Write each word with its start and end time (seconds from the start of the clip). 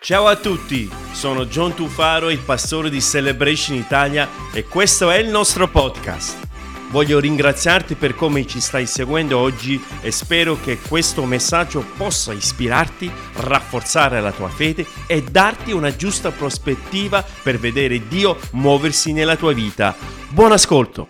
Ciao 0.00 0.28
a 0.28 0.36
tutti, 0.36 0.88
sono 1.10 1.46
John 1.46 1.74
Tufaro, 1.74 2.30
il 2.30 2.38
pastore 2.38 2.88
di 2.88 3.02
Celebration 3.02 3.76
Italia 3.76 4.28
e 4.52 4.64
questo 4.64 5.10
è 5.10 5.18
il 5.18 5.28
nostro 5.28 5.66
podcast. 5.66 6.46
Voglio 6.90 7.18
ringraziarti 7.18 7.96
per 7.96 8.14
come 8.14 8.46
ci 8.46 8.60
stai 8.60 8.86
seguendo 8.86 9.36
oggi 9.38 9.82
e 10.00 10.12
spero 10.12 10.56
che 10.62 10.78
questo 10.78 11.24
messaggio 11.24 11.84
possa 11.96 12.32
ispirarti, 12.32 13.10
rafforzare 13.38 14.20
la 14.20 14.30
tua 14.30 14.48
fede 14.48 14.86
e 15.08 15.20
darti 15.20 15.72
una 15.72 15.94
giusta 15.94 16.30
prospettiva 16.30 17.22
per 17.42 17.58
vedere 17.58 18.06
Dio 18.06 18.38
muoversi 18.52 19.12
nella 19.12 19.34
tua 19.34 19.52
vita. 19.52 19.96
Buon 20.28 20.52
ascolto! 20.52 21.08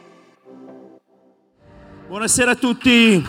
Buonasera 2.08 2.52
a 2.52 2.56
tutti, 2.56 3.24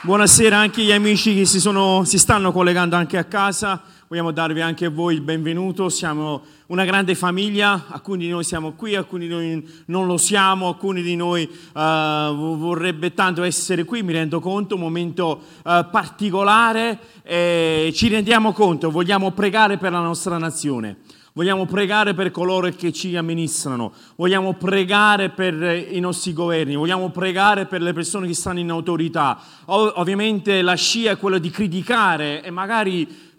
buonasera 0.00 0.58
anche 0.58 0.80
agli 0.80 0.90
amici 0.90 1.32
che 1.32 1.44
si, 1.46 1.60
sono, 1.60 2.02
si 2.02 2.18
stanno 2.18 2.50
collegando 2.50 2.96
anche 2.96 3.16
a 3.16 3.24
casa 3.24 3.80
vogliamo 4.12 4.30
darvi 4.30 4.60
anche 4.60 4.88
voi 4.88 5.14
il 5.14 5.22
benvenuto. 5.22 5.88
Siamo 5.88 6.42
una 6.66 6.84
grande 6.84 7.14
famiglia, 7.14 7.86
alcuni 7.88 8.26
di 8.26 8.28
noi 8.28 8.44
siamo 8.44 8.72
qui, 8.72 8.94
alcuni 8.94 9.26
di 9.26 9.32
noi 9.32 9.66
non 9.86 10.06
lo 10.06 10.18
siamo, 10.18 10.68
alcuni 10.68 11.00
di 11.00 11.16
noi 11.16 11.48
uh, 11.48 11.80
vorrebbe 11.80 13.14
tanto 13.14 13.42
essere 13.42 13.84
qui, 13.84 14.02
mi 14.02 14.12
rendo 14.12 14.38
conto, 14.38 14.74
un 14.74 14.82
momento 14.82 15.40
uh, 15.64 15.88
particolare 15.90 16.98
e 17.22 17.90
ci 17.94 18.08
rendiamo 18.08 18.52
conto, 18.52 18.90
vogliamo 18.90 19.30
pregare 19.30 19.78
per 19.78 19.92
la 19.92 20.00
nostra 20.00 20.36
nazione. 20.36 20.98
Vogliamo 21.34 21.64
pregare 21.64 22.12
per 22.12 22.30
coloro 22.30 22.68
che 22.68 22.92
ci 22.92 23.16
amministrano, 23.16 23.94
vogliamo 24.16 24.52
pregare 24.52 25.30
per 25.30 25.86
i 25.90 25.98
nostri 25.98 26.34
governi, 26.34 26.76
vogliamo 26.76 27.08
pregare 27.08 27.64
per 27.64 27.80
le 27.80 27.94
persone 27.94 28.26
che 28.26 28.34
stanno 28.34 28.58
in 28.58 28.68
autorità. 28.68 29.40
ovviamente 29.64 30.60
la 30.60 30.74
scia 30.74 31.12
è 31.12 31.16
quella 31.16 31.38
di 31.38 31.48
criticare 31.48 32.42
e 32.42 32.50
magari 32.50 33.31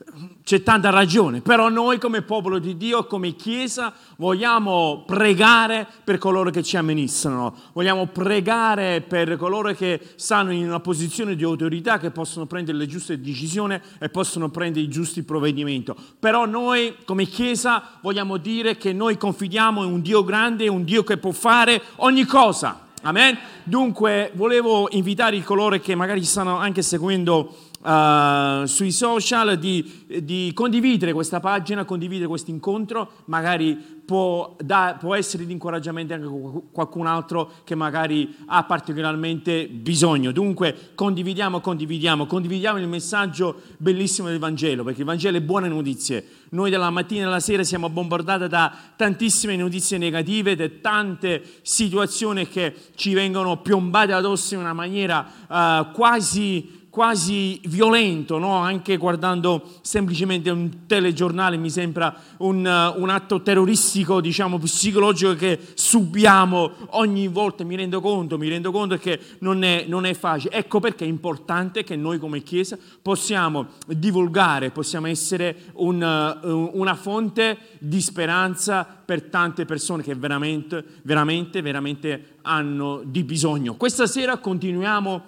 c'è 0.43 0.61
tanta 0.61 0.89
ragione, 0.89 1.41
però 1.41 1.70
noi 1.70 1.97
come 1.99 2.21
popolo 2.21 2.59
di 2.59 2.75
Dio, 2.75 3.05
come 3.05 3.35
Chiesa, 3.35 3.94
vogliamo 4.17 5.03
pregare 5.05 5.88
per 6.03 6.17
coloro 6.17 6.50
che 6.50 6.63
ci 6.63 6.75
amministrano, 6.75 7.55
vogliamo 7.72 8.08
pregare 8.08 9.02
per 9.02 9.38
coloro 9.38 9.73
che 9.73 10.00
stanno 10.16 10.52
in 10.52 10.67
una 10.67 10.81
posizione 10.81 11.35
di 11.35 11.44
autorità, 11.44 11.97
che 11.97 12.11
possono 12.11 12.45
prendere 12.45 12.77
le 12.77 12.88
giuste 12.88 13.22
decisioni 13.22 13.80
e 14.00 14.09
possono 14.09 14.50
prendere 14.50 14.85
i 14.85 14.89
giusti 14.89 15.23
provvedimenti. 15.23 15.94
Però 16.19 16.45
noi 16.45 16.97
come 17.05 17.25
Chiesa 17.25 17.97
vogliamo 18.02 18.38
dire 18.38 18.75
che 18.75 18.91
noi 18.91 19.17
confidiamo 19.17 19.83
in 19.83 19.91
un 19.94 20.02
Dio 20.02 20.23
grande, 20.23 20.67
un 20.67 20.83
Dio 20.83 21.03
che 21.03 21.17
può 21.17 21.31
fare 21.31 21.81
ogni 21.97 22.25
cosa. 22.25 22.83
Amen? 23.05 23.38
Dunque 23.63 24.31
volevo 24.35 24.88
invitare 24.91 25.41
coloro 25.44 25.78
che 25.80 25.94
magari 25.94 26.23
stanno 26.23 26.57
anche 26.57 26.81
seguendo 26.81 27.53
uh, 27.84 28.66
sui 28.66 28.92
social 28.92 29.58
di, 29.58 30.06
di, 30.22 30.52
condividere 30.53 31.14
questa 31.14 31.39
pagina, 31.39 31.86
condividere 31.86 32.28
questo 32.28 32.50
incontro, 32.52 33.09
magari 33.25 34.02
può, 34.06 34.56
da, 34.59 34.98
può, 35.00 35.16
essere 35.16 35.45
di 35.45 35.52
incoraggiamento 35.52 36.14
anche 36.14 36.25
a 36.25 36.62
qualcun 36.72 37.08
altro 37.08 37.52
che 37.64 37.75
magari 37.75 38.36
ha 38.48 38.64
particolarmente 38.64 39.67
bisogno. 39.67 40.31
Dunque 40.31 40.92
condividiamo, 40.95 41.59
condividiamo, 41.59 42.25
condividiamo 42.25 42.80
il 42.80 42.88
messaggio 42.88 43.62
bellissimo 43.78 44.30
del 44.30 44.40
Vangelo, 44.40 44.84
perché 44.84 45.02
il 45.02 45.06
Vangelo 45.06 45.38
è 45.38 45.42
buone 45.42 45.68
notizie. 45.68 46.25
Noi 46.50 46.70
dalla 46.70 46.92
mattina 46.92 47.28
alla 47.28 47.40
sera 47.40 47.64
siamo 47.64 47.90
bombardati 47.90 48.47
da 48.47 48.72
tantissime 48.95 49.56
notizie 49.56 49.97
negative, 49.97 50.56
da 50.56 50.70
tante 50.81 51.42
situazioni 51.64 52.47
che 52.47 52.75
ci 52.95 53.14
vengono 53.14 53.58
piombate 53.58 54.14
addosso 54.14 54.53
in 54.53 54.59
una 54.59 54.73
maniera 54.73 55.25
uh, 55.47 55.92
quasi 55.92 56.81
quasi 56.94 57.59
violento, 57.63 58.38
no? 58.38 58.58
anche 58.58 58.97
guardando 58.97 59.67
semplicemente 59.81 60.52
un 60.52 60.86
telegiornale 60.86 61.58
mi 61.58 61.72
sembra 61.72 62.16
un, 62.38 62.58
uh, 62.58 63.02
un, 63.02 63.09
atto 63.09 63.41
terroristico, 63.41 64.22
diciamo, 64.22 64.59
psicologico 64.59 65.33
che 65.33 65.58
subiamo 65.73 66.72
ogni 66.89 67.27
volta, 67.30 67.63
mi 67.63 67.75
rendo 67.75 68.00
conto, 68.00 68.38
mi 68.38 68.47
rendo 68.47 68.72
conto 68.72 68.95
che 68.97 69.19
non 69.40 69.63
è, 69.63 69.85
non 69.88 70.06
è 70.06 70.13
facile. 70.13 70.53
Ecco 70.53 70.79
perché 70.79 71.03
è 71.03 71.07
importante 71.07 71.84
che 71.84 71.95
noi 71.95 72.19
come 72.19 72.44
Chiesa 72.44 72.78
possiamo 73.01 73.69
divulgare, 73.88 74.69
possiamo 74.69 75.07
essere 75.07 75.72
un, 75.78 76.00
uh, 76.00 76.79
una 76.79 76.94
fonte 76.94 77.57
di 77.79 78.01
speranza 78.01 78.85
per 79.03 79.23
tante 79.23 79.66
persone 79.66 80.03
che 80.03 80.13
veramente, 80.13 80.85
veramente, 81.01 81.63
veramente 81.63 82.35
hanno 82.44 83.01
di 83.03 83.23
bisogno. 83.23 83.73
Questa 83.75 84.06
sera 84.06 84.38
continuiamo 84.38 85.23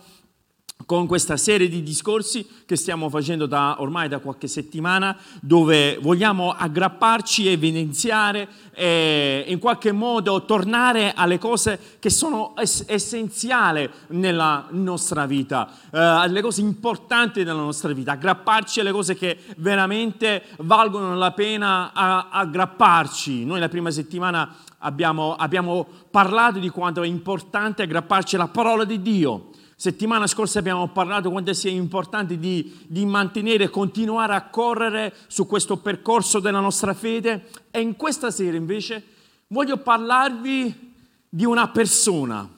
con 0.86 1.08
questa 1.08 1.36
serie 1.36 1.68
di 1.68 1.81
discorsi 1.81 2.46
che 2.66 2.75
stiamo 2.75 3.09
facendo 3.09 3.46
da, 3.46 3.78
ormai 3.80 4.08
da 4.08 4.19
qualche 4.19 4.47
settimana, 4.47 5.18
dove 5.41 5.97
vogliamo 6.00 6.52
aggrapparci, 6.52 7.47
evidenziare 7.47 8.47
e 8.74 9.46
in 9.47 9.58
qualche 9.58 9.91
modo 9.91 10.46
tornare 10.46 11.14
alle 11.16 11.40
cose 11.40 11.80
che 11.97 12.09
sono 12.09 12.56
ess- 12.58 12.84
essenziali 12.88 13.90
nella 14.09 14.68
nostra 14.72 15.25
vita, 15.25 15.69
eh, 15.91 15.97
alle 15.97 16.41
cose 16.41 16.62
importanti 16.62 17.44
della 17.44 17.53
nostra 17.53 17.91
vita, 17.94 18.12
aggrapparci 18.12 18.81
alle 18.81 18.91
cose 18.91 19.16
che 19.16 19.40
veramente 19.58 20.44
valgono 20.59 21.16
la 21.16 21.31
pena 21.31 21.94
aggrapparci. 22.30 23.44
Noi 23.46 23.59
la 23.59 23.69
prima 23.69 23.90
settimana 23.90 24.56
abbiamo, 24.80 25.35
abbiamo 25.35 25.88
parlato 26.12 26.59
di 26.59 26.69
quanto 26.69 27.02
è 27.02 27.08
importante 27.08 27.81
aggrapparci 27.81 28.35
alla 28.35 28.50
parola 28.50 28.84
di 28.84 29.02
Dio 29.02 29.53
Settimana 29.78 30.25
scorsa 30.25 30.59
abbiamo 30.59 30.88
parlato 30.88 31.30
quanto 31.30 31.52
sia 31.52 31.69
importante 31.69 32.40
di, 32.40 32.86
di 32.88 33.06
mantenere 33.06 33.66
e 33.66 33.69
continuare 33.69 34.34
a 34.34 34.47
correre 34.47 35.13
su 35.28 35.46
questo 35.46 35.78
percorso 35.78 36.40
della 36.40 36.62
nostra 36.62 36.94
fede 36.94 37.50
e 37.72 37.81
in 37.81 37.97
questa 37.97 38.31
sera 38.31 38.56
invece 38.56 39.03
voglio 39.47 39.75
parlarvi 39.78 40.94
di 41.28 41.44
una 41.44 41.68
persona. 41.68 42.50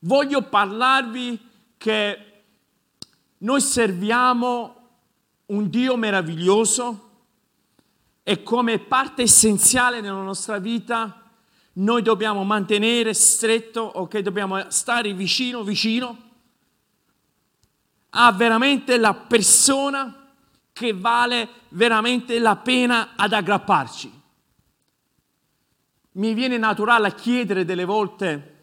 Voglio 0.00 0.42
parlarvi 0.42 1.38
che 1.76 2.18
noi 3.38 3.60
serviamo 3.60 4.74
un 5.46 5.70
Dio 5.70 5.96
meraviglioso 5.96 7.08
e 8.24 8.42
come 8.42 8.80
parte 8.80 9.22
essenziale 9.22 10.00
nella 10.00 10.22
nostra 10.22 10.58
vita 10.58 11.19
noi 11.80 12.02
dobbiamo 12.02 12.44
mantenere 12.44 13.14
stretto, 13.14 13.80
ok? 13.80 14.18
Dobbiamo 14.18 14.70
stare 14.70 15.12
vicino, 15.14 15.62
vicino 15.62 16.28
a 18.10 18.32
veramente 18.32 18.96
la 18.98 19.14
persona 19.14 20.32
che 20.72 20.92
vale 20.92 21.48
veramente 21.70 22.38
la 22.38 22.56
pena 22.56 23.10
ad 23.16 23.32
aggrapparci. 23.32 24.20
Mi 26.12 26.34
viene 26.34 26.58
naturale 26.58 27.14
chiedere 27.14 27.64
delle 27.64 27.84
volte 27.84 28.56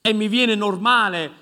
e 0.00 0.12
mi 0.12 0.28
viene 0.28 0.54
normale 0.54 1.40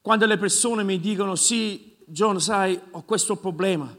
quando 0.00 0.26
le 0.26 0.36
persone 0.36 0.84
mi 0.84 1.00
dicono 1.00 1.34
sì, 1.34 1.96
John, 2.06 2.40
sai, 2.40 2.78
ho 2.90 3.02
questo 3.02 3.36
problema 3.36 3.92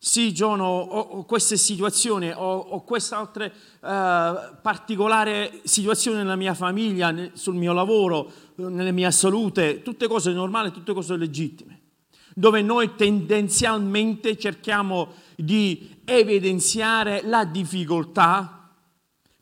sì, 0.00 0.30
John, 0.30 0.60
ho, 0.60 0.80
ho 0.80 1.24
queste 1.24 1.56
situazioni, 1.56 2.30
ho, 2.30 2.58
ho 2.58 2.84
queste 2.84 3.16
altre 3.16 3.52
uh, 3.80 4.56
particolari 4.62 5.60
situazioni 5.64 6.18
nella 6.18 6.36
mia 6.36 6.54
famiglia, 6.54 7.12
sul 7.32 7.56
mio 7.56 7.72
lavoro, 7.72 8.30
nella 8.54 8.92
mia 8.92 9.10
salute, 9.10 9.82
tutte 9.82 10.06
cose 10.06 10.32
normali, 10.32 10.70
tutte 10.70 10.92
cose 10.92 11.16
legittime, 11.16 11.80
dove 12.32 12.62
noi 12.62 12.94
tendenzialmente 12.94 14.38
cerchiamo 14.38 15.14
di 15.34 15.96
evidenziare 16.04 17.22
la 17.24 17.44
difficoltà 17.44 18.70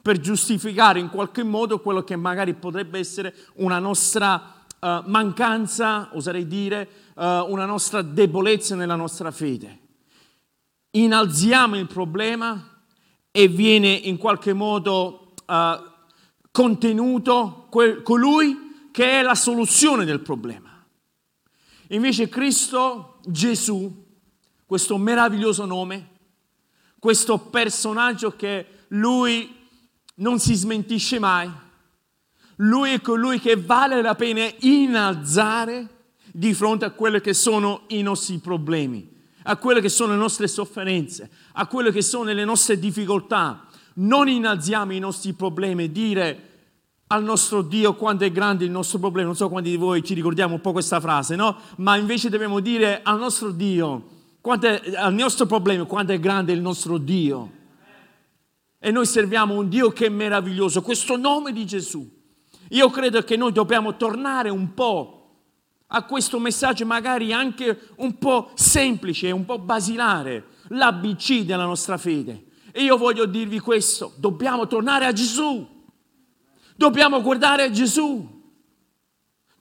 per 0.01 0.21
giustificare 0.21 1.01
in 1.01 1.11
qualche 1.11 1.43
modo 1.43 1.81
quello 1.81 2.03
che 2.03 2.17
magari 2.17 2.55
potrebbe 2.55 2.99
essere 2.99 3.35
una 3.57 3.79
nostra 3.79 4.65
uh, 4.81 5.03
mancanza, 5.05 6.09
oserei 6.15 6.47
dire, 6.47 6.89
uh, 7.15 7.23
una 7.47 7.67
nostra 7.67 8.01
debolezza 8.01 8.75
nella 8.75 8.97
nostra 8.97 9.31
fede 9.31 9.85
inalziamo 11.03 11.77
il 11.77 11.87
problema 11.87 12.81
e 13.31 13.49
viene 13.49 13.89
in 13.89 14.17
qualche 14.17 14.53
modo 14.53 15.35
uh, 15.47 15.55
contenuto 16.51 17.67
quel, 17.71 18.03
colui 18.03 18.89
che 18.91 19.21
è 19.21 19.23
la 19.23 19.35
soluzione 19.35 20.05
del 20.05 20.21
problema. 20.21 20.85
Invece 21.89 22.29
Cristo 22.29 23.19
Gesù, 23.27 24.05
questo 24.65 24.97
meraviglioso 24.97 25.67
nome, 25.67 26.15
questo 26.99 27.39
personaggio 27.39 28.35
che 28.35 28.67
lui 28.89 29.55
non 30.17 30.39
si 30.39 30.55
smentisce 30.55 31.19
mai, 31.19 31.51
lui 32.57 32.93
è 32.93 33.01
colui 33.03 33.39
che 33.39 33.57
vale 33.57 34.01
la 34.01 34.15
pena 34.15 34.49
innalzare 34.61 36.15
di 36.33 36.55
fronte 36.55 36.87
a 36.87 36.91
quelli 36.91 37.21
che 37.21 37.35
sono 37.35 37.83
i 37.89 38.01
nostri 38.01 38.39
problemi 38.39 39.16
a 39.49 39.57
quelle 39.57 39.81
che 39.81 39.89
sono 39.89 40.13
le 40.13 40.19
nostre 40.19 40.49
sofferenze, 40.49 41.31
a 41.53 41.67
quelle 41.67 41.93
che 41.93 42.03
sono 42.03 42.33
le 42.33 42.45
nostre 42.45 42.79
difficoltà. 42.79 43.67
Non 43.95 44.29
innalziamo 44.29 44.93
i 44.93 44.99
nostri 44.99 45.33
problemi 45.33 45.85
e 45.85 45.93
dire 45.93 46.41
al 47.09 47.23
nostro 47.23 47.63
Dio 47.63 47.95
quanto 47.95 48.25
è 48.25 48.33
grande 48.33 48.65
il 48.65 48.71
nostro 48.71 48.99
problema. 48.99 49.29
Non 49.29 49.37
so 49.37 49.49
quanti 49.49 49.71
di 49.71 49.77
voi 49.77 50.03
ci 50.05 50.15
ricordiamo 50.15 50.55
un 50.55 50.61
po' 50.61 50.73
questa 50.73 51.01
frase, 51.01 51.37
no? 51.37 51.57
Ma 51.77 51.97
invece 51.97 52.29
dobbiamo 52.29 52.61
dire 52.61 53.01
al 53.03 53.19
nostro 53.19 53.53
Dio 53.53 54.15
quanto 54.41 54.67
è, 54.67 54.81
il 54.85 55.15
nostro 55.15 55.47
problema, 55.47 55.85
quanto 55.85 56.13
è 56.13 56.19
grande 56.19 56.53
il 56.53 56.61
nostro 56.61 56.99
Dio. 56.99 57.53
E 58.79 58.91
noi 58.91 59.07
serviamo 59.07 59.55
un 59.55 59.69
Dio 59.69 59.91
che 59.91 60.07
è 60.07 60.11
meraviglioso, 60.11 60.83
questo 60.83 61.17
nome 61.17 61.53
di 61.53 61.65
Gesù. 61.65 62.09
Io 62.71 62.91
credo 62.91 63.23
che 63.23 63.37
noi 63.37 63.53
dobbiamo 63.53 63.97
tornare 63.97 64.51
un 64.51 64.75
po' 64.75 65.16
a 65.89 66.03
questo 66.05 66.39
messaggio 66.39 66.85
magari 66.85 67.33
anche 67.33 67.91
un 67.97 68.19
po' 68.19 68.51
semplice, 68.55 69.31
un 69.31 69.45
po' 69.45 69.59
basilare, 69.59 70.47
l'ABC 70.69 71.43
della 71.45 71.65
nostra 71.65 71.97
fede. 71.97 72.45
E 72.73 72.83
io 72.83 72.97
voglio 72.97 73.27
dirvi 73.27 73.59
questo, 73.61 74.13
dobbiamo 74.17 74.67
tornare 74.67 75.07
a 75.07 75.13
Gesù, 75.13 75.67
dobbiamo 76.75 77.23
guardare 77.23 77.63
a 77.63 77.71
Gesù, 77.71 78.37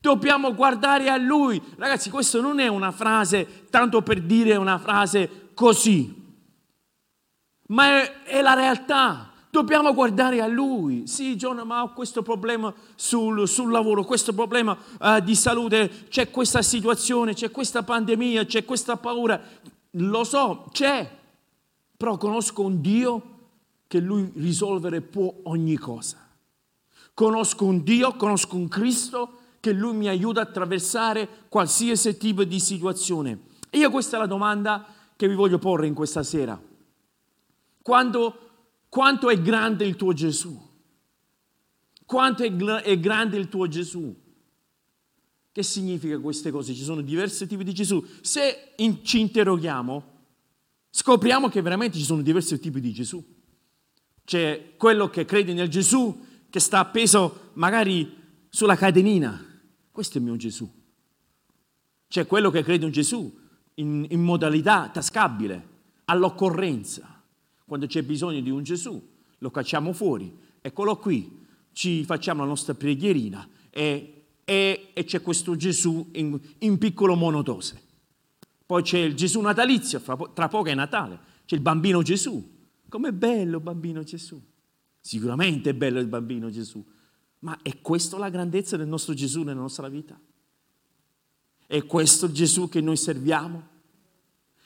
dobbiamo 0.02 0.54
guardare 0.54 1.10
a 1.10 1.18
Lui. 1.18 1.62
Ragazzi, 1.78 2.10
questa 2.10 2.42
non 2.42 2.60
è 2.60 2.68
una 2.68 2.92
frase 2.92 3.68
tanto 3.70 4.02
per 4.02 4.22
dire 4.22 4.56
una 4.56 4.78
frase 4.78 5.52
così, 5.54 6.24
ma 7.68 8.02
è, 8.02 8.24
è 8.24 8.42
la 8.42 8.54
realtà. 8.54 9.32
Dobbiamo 9.56 9.94
guardare 9.94 10.42
a 10.42 10.48
Lui. 10.48 11.08
Sì, 11.08 11.38
John, 11.38 11.66
ma 11.66 11.82
ho 11.82 11.94
questo 11.94 12.22
problema 12.22 12.74
sul, 12.96 13.48
sul 13.48 13.72
lavoro, 13.72 14.04
questo 14.04 14.34
problema 14.34 14.78
uh, 15.00 15.22
di 15.22 15.34
salute, 15.34 16.08
c'è 16.10 16.30
questa 16.30 16.62
situazione, 16.62 17.34
c'è 17.34 17.50
questa 17.52 17.82
pandemia, 17.82 18.44
c'è 18.44 18.66
questa 18.66 18.98
paura. 18.98 19.42
Lo 19.92 20.26
so, 20.26 20.68
c'è, 20.74 21.10
però 21.96 22.18
conosco 22.18 22.64
un 22.64 22.82
Dio 22.82 23.22
che 23.88 24.00
Lui 24.00 24.30
risolvere 24.36 25.00
può 25.00 25.34
ogni 25.44 25.78
cosa. 25.78 26.18
Conosco 27.14 27.64
un 27.64 27.82
Dio, 27.82 28.14
conosco 28.18 28.58
un 28.58 28.68
Cristo 28.68 29.38
che 29.62 29.72
Lui 29.72 29.96
mi 29.96 30.10
aiuta 30.10 30.42
a 30.42 30.44
attraversare 30.44 31.30
qualsiasi 31.48 32.18
tipo 32.18 32.44
di 32.44 32.60
situazione. 32.60 33.40
E 33.70 33.78
io 33.78 33.90
questa 33.90 34.18
è 34.18 34.20
la 34.20 34.26
domanda 34.26 34.86
che 35.16 35.30
vi 35.30 35.34
voglio 35.34 35.60
porre 35.60 35.88
in 35.88 35.94
questa 35.94 36.24
sera. 36.24 36.62
Quando 37.82 38.45
quanto 38.96 39.30
è 39.30 39.42
grande 39.42 39.86
il 39.86 39.98
tuo 39.98 40.14
Gesù? 40.14 40.58
Quanto 42.06 42.44
è, 42.44 42.56
gra- 42.56 42.82
è 42.82 42.98
grande 42.98 43.36
il 43.36 43.50
tuo 43.50 43.68
Gesù? 43.68 44.16
Che 45.52 45.64
significa 45.64 46.18
queste 46.18 46.50
cose? 46.50 46.74
Ci 46.74 46.84
sono 46.84 47.02
diversi 47.02 47.46
tipi 47.46 47.66
di 47.66 47.74
Gesù. 47.74 48.02
Se 48.22 48.72
in- 48.78 49.04
ci 49.04 49.20
interroghiamo, 49.20 50.04
scopriamo 50.90 51.50
che 51.50 51.62
veramente 51.62 51.98
ci 51.98 52.06
sono 52.06 52.22
diversi 52.22 52.58
tipi 52.58 52.80
di 52.80 52.94
Gesù. 52.94 53.22
C'è 54.24 54.76
quello 54.78 55.10
che 55.10 55.26
crede 55.26 55.52
nel 55.52 55.68
Gesù, 55.68 56.18
che 56.50 56.62
sta 56.62 56.80
appeso 56.80 57.50
magari 57.56 58.16
sulla 58.48 58.78
cadenina. 58.78 59.46
Questo 59.92 60.20
è 60.20 60.22
il 60.22 60.28
mio 60.28 60.38
Gesù. 60.38 60.72
C'è 62.08 62.26
quello 62.26 62.50
che 62.50 62.64
crede 62.64 62.86
in 62.86 62.94
Gesù 62.94 63.40
in, 63.74 64.06
in 64.10 64.22
modalità 64.22 64.88
tascabile, 64.88 65.68
all'occorrenza. 66.06 67.15
Quando 67.66 67.88
c'è 67.88 68.04
bisogno 68.04 68.40
di 68.42 68.50
un 68.50 68.64
Gesù, 68.64 69.02
lo 69.40 69.52
cacciamo 69.52 69.92
fuori, 69.92 70.34
eccolo 70.62 70.98
qui, 70.98 71.44
ci 71.72 72.04
facciamo 72.06 72.42
la 72.42 72.48
nostra 72.48 72.74
preghierina 72.74 73.48
e, 73.70 74.26
e, 74.46 74.92
e 74.94 75.04
c'è 75.04 75.22
questo 75.22 75.56
Gesù 75.56 76.10
in, 76.14 76.40
in, 76.60 76.78
piccolo 76.78 77.16
monodose. 77.16 77.82
Poi 78.66 78.82
c'è 78.82 79.00
il 79.00 79.16
Gesù 79.16 79.42
natalizio, 79.42 80.02
tra 80.34 80.48
poco 80.48 80.70
è 80.70 80.74
Natale, 80.74 81.20
c'è 81.46 81.56
il 81.56 81.62
bambino 81.62 82.02
Gesù. 82.02 82.54
Com'è 82.88 83.12
bello 83.12 83.58
il 83.58 83.64
bambino 83.64 84.04
Gesù? 84.04 84.42
Sicuramente 85.02 85.72
è 85.72 85.74
bello 85.74 86.00
il 86.00 86.08
bambino 86.08 86.50
Gesù, 86.50 86.84
ma 87.40 87.60
è 87.62 87.82
questa 87.82 88.18
la 88.18 88.30
grandezza 88.30 88.78
del 88.78 88.88
nostro 88.88 89.14
Gesù 89.14 89.44
nella 89.44 89.60
nostra 89.60 89.90
vita? 89.90 90.20
È 91.68 91.86
questo 91.86 92.28
il 92.28 92.32
Gesù 92.32 92.70
che 92.70 92.80
noi 92.80 92.96
serviamo? 92.96 93.74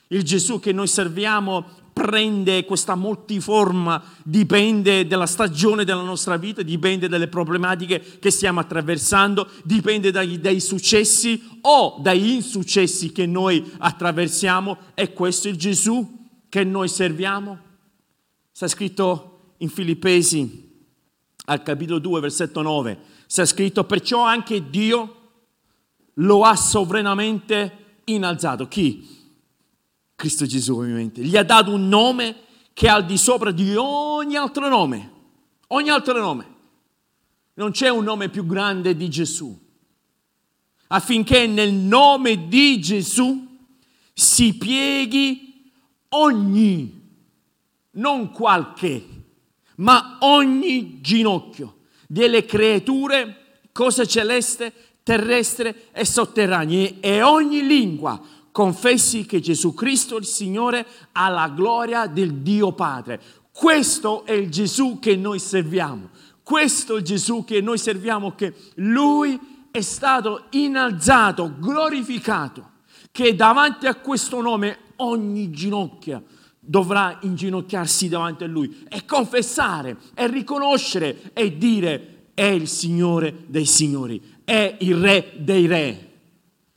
Il 0.08 0.22
Gesù 0.22 0.60
che 0.60 0.72
noi 0.72 0.86
serviamo 0.86 1.79
prende 1.92 2.64
questa 2.64 2.94
multiforma, 2.94 4.02
dipende 4.22 5.06
dalla 5.06 5.26
stagione 5.26 5.84
della 5.84 6.02
nostra 6.02 6.36
vita, 6.36 6.62
dipende 6.62 7.08
dalle 7.08 7.28
problematiche 7.28 8.18
che 8.18 8.30
stiamo 8.30 8.60
attraversando, 8.60 9.48
dipende 9.64 10.10
dai, 10.10 10.40
dai 10.40 10.60
successi 10.60 11.58
o 11.62 11.98
dagli 12.00 12.30
insuccessi 12.30 13.12
che 13.12 13.26
noi 13.26 13.72
attraversiamo. 13.78 14.76
È 14.94 15.12
questo 15.12 15.48
il 15.48 15.56
Gesù 15.56 16.28
che 16.48 16.64
noi 16.64 16.88
serviamo? 16.88 17.58
Sta 18.50 18.68
scritto 18.68 19.54
in 19.58 19.68
Filippesi 19.68 20.68
al 21.46 21.62
capitolo 21.62 21.98
2, 21.98 22.20
versetto 22.20 22.62
9, 22.62 22.98
sta 23.26 23.44
scritto 23.44 23.84
perciò 23.84 24.22
anche 24.22 24.70
Dio 24.70 25.16
lo 26.14 26.42
ha 26.42 26.56
sovranamente 26.56 28.00
innalzato. 28.04 28.68
Chi? 28.68 29.19
Cristo 30.20 30.44
Gesù 30.44 30.76
ovviamente, 30.76 31.22
gli 31.22 31.34
ha 31.34 31.42
dato 31.42 31.72
un 31.72 31.88
nome 31.88 32.36
che 32.74 32.88
è 32.88 32.90
al 32.90 33.06
di 33.06 33.16
sopra 33.16 33.50
di 33.52 33.74
ogni 33.74 34.36
altro 34.36 34.68
nome, 34.68 35.10
ogni 35.68 35.88
altro 35.88 36.20
nome. 36.20 36.46
Non 37.54 37.70
c'è 37.70 37.88
un 37.88 38.04
nome 38.04 38.28
più 38.28 38.44
grande 38.44 38.94
di 38.94 39.08
Gesù, 39.08 39.58
affinché 40.88 41.46
nel 41.46 41.72
nome 41.72 42.48
di 42.48 42.78
Gesù 42.82 43.48
si 44.12 44.58
pieghi 44.58 45.72
ogni, 46.10 47.00
non 47.92 48.30
qualche, 48.30 49.02
ma 49.76 50.18
ogni 50.20 51.00
ginocchio 51.00 51.78
delle 52.06 52.44
creature, 52.44 53.62
cose 53.72 54.06
celeste, 54.06 54.70
terrestre 55.02 55.88
e 55.92 56.04
sotterranee 56.04 57.00
e 57.00 57.22
ogni 57.22 57.66
lingua 57.66 58.20
confessi 58.52 59.26
che 59.26 59.40
Gesù 59.40 59.74
Cristo 59.74 60.16
il 60.16 60.24
Signore 60.24 60.86
ha 61.12 61.28
la 61.28 61.48
gloria 61.48 62.06
del 62.06 62.34
Dio 62.36 62.72
Padre. 62.72 63.20
Questo 63.52 64.24
è 64.24 64.32
il 64.32 64.50
Gesù 64.50 64.98
che 64.98 65.16
noi 65.16 65.38
serviamo. 65.38 66.10
Questo 66.42 66.96
è 66.96 67.02
Gesù 67.02 67.44
che 67.44 67.60
noi 67.60 67.78
serviamo, 67.78 68.34
che 68.34 68.54
Lui 68.76 69.38
è 69.70 69.80
stato 69.80 70.46
innalzato, 70.50 71.54
glorificato, 71.58 72.70
che 73.12 73.36
davanti 73.36 73.86
a 73.86 73.94
questo 73.94 74.40
nome 74.40 74.78
ogni 74.96 75.50
ginocchio 75.50 76.24
dovrà 76.58 77.18
inginocchiarsi 77.22 78.08
davanti 78.08 78.44
a 78.44 78.46
Lui 78.46 78.84
e 78.88 79.04
confessare 79.04 79.96
e 80.14 80.26
riconoscere 80.28 81.30
e 81.32 81.56
dire 81.56 82.28
è 82.34 82.44
il 82.44 82.68
Signore 82.68 83.44
dei 83.46 83.66
Signori, 83.66 84.20
è 84.44 84.76
il 84.80 84.96
Re 84.96 85.32
dei 85.36 85.66
Re. 85.66 86.09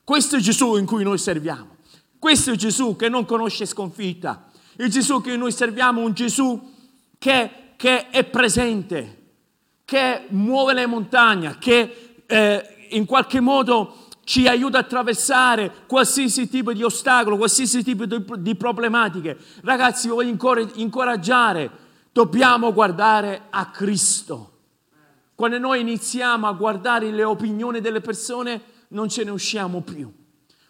Questo 0.03 0.35
è 0.35 0.39
Gesù 0.39 0.75
in 0.75 0.85
cui 0.85 1.03
noi 1.03 1.17
serviamo. 1.17 1.77
Questo 2.19 2.51
è 2.51 2.55
Gesù 2.55 2.95
che 2.95 3.09
non 3.09 3.25
conosce 3.25 3.65
sconfitta. 3.65 4.49
Il 4.77 4.89
Gesù 4.89 5.21
che 5.21 5.35
noi 5.37 5.51
serviamo 5.51 6.01
è 6.01 6.05
un 6.05 6.13
Gesù 6.13 6.71
che, 7.17 7.51
che 7.77 8.09
è 8.09 8.23
presente, 8.25 9.21
che 9.85 10.25
muove 10.29 10.73
le 10.73 10.85
montagne, 10.87 11.57
che 11.59 12.15
eh, 12.25 12.87
in 12.89 13.05
qualche 13.05 13.39
modo 13.39 14.07
ci 14.25 14.47
aiuta 14.47 14.77
a 14.77 14.81
attraversare 14.81 15.71
qualsiasi 15.87 16.49
tipo 16.49 16.73
di 16.73 16.83
ostacolo, 16.83 17.37
qualsiasi 17.37 17.83
tipo 17.83 18.05
di, 18.05 18.23
di 18.39 18.55
problematiche. 18.55 19.37
Ragazzi, 19.61 20.07
voglio 20.07 20.35
incoraggiare, 20.75 21.71
dobbiamo 22.11 22.73
guardare 22.73 23.43
a 23.49 23.69
Cristo. 23.69 24.49
Quando 25.35 25.57
noi 25.57 25.81
iniziamo 25.81 26.47
a 26.47 26.53
guardare 26.53 27.11
le 27.11 27.23
opinioni 27.23 27.81
delle 27.81 28.01
persone, 28.01 28.61
non 28.93 29.09
ce 29.09 29.23
ne 29.23 29.31
usciamo 29.31 29.81
più. 29.81 30.11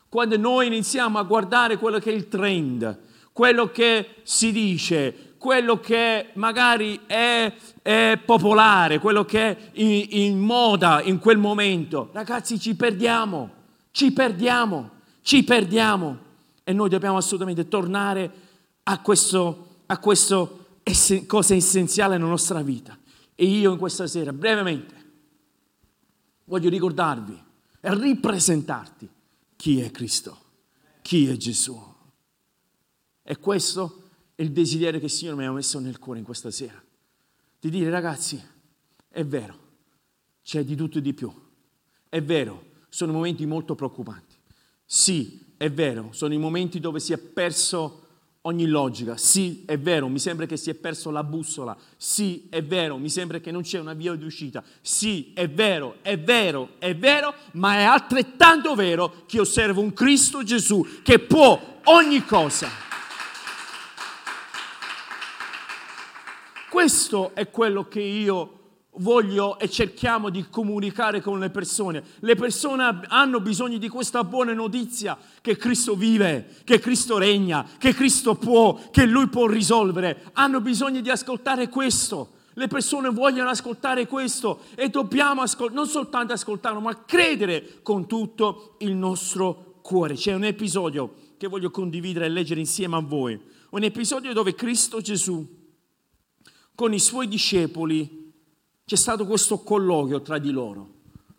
Quando 0.09 0.37
noi 0.37 0.67
iniziamo 0.67 1.17
a 1.17 1.23
guardare 1.23 1.77
quello 1.77 1.99
che 1.99 2.11
è 2.11 2.13
il 2.13 2.27
trend, 2.27 2.99
quello 3.31 3.71
che 3.71 4.15
si 4.23 4.51
dice, 4.51 5.35
quello 5.37 5.79
che 5.79 6.29
magari 6.33 7.01
è, 7.05 7.51
è 7.81 8.19
popolare, 8.23 8.99
quello 8.99 9.25
che 9.25 9.41
è 9.41 9.57
in, 9.73 10.05
in 10.09 10.39
moda 10.39 11.01
in 11.01 11.19
quel 11.19 11.37
momento, 11.37 12.09
ragazzi 12.13 12.59
ci 12.59 12.75
perdiamo, 12.75 13.49
ci 13.91 14.11
perdiamo, 14.13 14.91
ci 15.21 15.43
perdiamo 15.43 16.17
e 16.63 16.73
noi 16.73 16.89
dobbiamo 16.89 17.17
assolutamente 17.17 17.67
tornare 17.67 18.31
a 18.83 18.99
questo, 19.01 19.67
a 19.87 19.97
questo 19.97 20.65
ess- 20.83 21.25
cosa 21.25 21.55
essenziale 21.55 22.17
nella 22.17 22.29
nostra 22.29 22.61
vita. 22.61 22.97
E 23.35 23.45
io 23.45 23.71
in 23.71 23.79
questa 23.79 24.05
sera, 24.05 24.31
brevemente, 24.31 24.93
voglio 26.45 26.69
ricordarvi 26.69 27.51
ripresentarti 27.83 29.09
chi 29.55 29.81
è 29.81 29.91
Cristo, 29.91 30.37
chi 31.01 31.27
è 31.27 31.35
Gesù. 31.35 31.79
E 33.21 33.37
questo 33.37 34.09
è 34.35 34.41
il 34.41 34.51
desiderio 34.51 34.99
che 34.99 35.05
il 35.05 35.11
Signore 35.11 35.37
mi 35.37 35.45
ha 35.45 35.51
messo 35.51 35.79
nel 35.79 35.99
cuore 35.99 36.19
in 36.19 36.25
questa 36.25 36.51
sera. 36.51 36.81
Di 37.59 37.69
dire 37.69 37.89
ragazzi, 37.89 38.41
è 39.07 39.23
vero, 39.25 39.59
c'è 40.43 40.63
di 40.63 40.75
tutto 40.75 40.97
e 40.97 41.01
di 41.01 41.13
più. 41.13 41.31
È 42.09 42.21
vero, 42.21 42.71
sono 42.89 43.13
momenti 43.13 43.45
molto 43.45 43.75
preoccupanti. 43.75 44.35
Sì, 44.85 45.53
è 45.57 45.71
vero, 45.71 46.11
sono 46.11 46.33
i 46.33 46.37
momenti 46.37 46.79
dove 46.79 46.99
si 46.99 47.13
è 47.13 47.17
perso 47.17 48.02
ogni 48.45 48.65
logica. 48.65 49.17
Sì, 49.17 49.63
è 49.65 49.77
vero, 49.77 50.07
mi 50.07 50.19
sembra 50.19 50.45
che 50.45 50.57
si 50.57 50.69
è 50.69 50.73
perso 50.73 51.11
la 51.11 51.23
bussola. 51.23 51.75
Sì, 51.97 52.47
è 52.49 52.63
vero, 52.63 52.97
mi 52.97 53.09
sembra 53.09 53.39
che 53.39 53.51
non 53.51 53.61
c'è 53.61 53.79
una 53.79 53.93
via 53.93 54.13
di 54.15 54.25
uscita. 54.25 54.63
Sì, 54.81 55.31
è 55.33 55.49
vero, 55.49 55.97
è 56.01 56.17
vero, 56.19 56.71
è 56.79 56.95
vero, 56.95 57.33
ma 57.53 57.75
è 57.75 57.83
altrettanto 57.83 58.75
vero 58.75 59.23
che 59.25 59.39
osservo 59.39 59.81
un 59.81 59.93
Cristo 59.93 60.43
Gesù 60.43 60.85
che 61.03 61.19
può 61.19 61.79
ogni 61.85 62.23
cosa. 62.25 62.69
Questo 66.69 67.35
è 67.35 67.49
quello 67.49 67.87
che 67.87 68.01
io 68.01 68.62
voglio 68.97 69.57
e 69.57 69.69
cerchiamo 69.69 70.29
di 70.29 70.45
comunicare 70.49 71.21
con 71.21 71.39
le 71.39 71.49
persone. 71.49 72.03
Le 72.19 72.35
persone 72.35 73.01
hanno 73.07 73.39
bisogno 73.39 73.77
di 73.77 73.89
questa 73.89 74.23
buona 74.23 74.53
notizia 74.53 75.17
che 75.41 75.57
Cristo 75.57 75.95
vive, 75.95 76.57
che 76.63 76.79
Cristo 76.79 77.17
regna, 77.17 77.65
che 77.77 77.93
Cristo 77.93 78.35
può, 78.35 78.79
che 78.91 79.05
Lui 79.05 79.27
può 79.27 79.47
risolvere. 79.47 80.29
Hanno 80.33 80.61
bisogno 80.61 81.01
di 81.01 81.09
ascoltare 81.09 81.69
questo. 81.69 82.41
Le 82.55 82.67
persone 82.67 83.09
vogliono 83.09 83.49
ascoltare 83.49 84.05
questo 84.05 84.61
e 84.75 84.89
dobbiamo 84.89 85.41
ascol- 85.41 85.73
non 85.73 85.87
soltanto 85.87 86.33
ascoltarlo, 86.33 86.79
ma 86.79 87.03
credere 87.03 87.79
con 87.81 88.05
tutto 88.05 88.75
il 88.79 88.93
nostro 88.93 89.79
cuore. 89.81 90.13
C'è 90.13 90.33
un 90.33 90.43
episodio 90.43 91.15
che 91.37 91.47
voglio 91.47 91.71
condividere 91.71 92.27
e 92.27 92.29
leggere 92.29 92.59
insieme 92.59 92.95
a 92.95 92.99
voi. 92.99 93.39
Un 93.71 93.83
episodio 93.83 94.33
dove 94.33 94.53
Cristo 94.53 95.01
Gesù 95.01 95.61
con 96.75 96.93
i 96.93 96.99
suoi 96.99 97.27
discepoli 97.27 98.22
c'è 98.85 98.95
stato 98.95 99.25
questo 99.25 99.59
colloquio 99.59 100.21
tra 100.21 100.37
di 100.37 100.51
loro, 100.51 100.79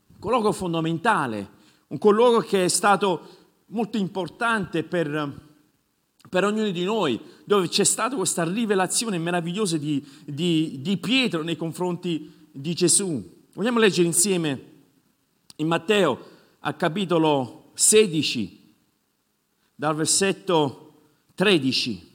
un 0.09 0.19
colloquio 0.19 0.53
fondamentale, 0.53 1.51
un 1.89 1.99
colloquio 1.99 2.41
che 2.41 2.65
è 2.65 2.69
stato 2.69 3.43
molto 3.67 3.99
importante 3.99 4.83
per, 4.83 5.41
per 6.29 6.45
ognuno 6.45 6.71
di 6.71 6.85
noi, 6.85 7.21
dove 7.45 7.69
c'è 7.69 7.85
stata 7.85 8.17
questa 8.17 8.45
rivelazione 8.45 9.19
meravigliosa 9.19 9.77
di, 9.77 10.05
di, 10.25 10.81
di 10.81 10.97
Pietro 10.97 11.43
nei 11.43 11.57
confronti 11.57 12.49
di 12.51 12.75
Gesù. 12.75 13.23
Vogliamo 13.53 13.79
leggere 13.79 14.07
insieme 14.07 14.73
in 15.57 15.67
Matteo 15.67 16.33
al 16.61 16.77
capitolo 16.77 17.71
16, 17.75 18.75
dal 19.75 19.95
versetto 19.95 20.93
13. 21.35 22.13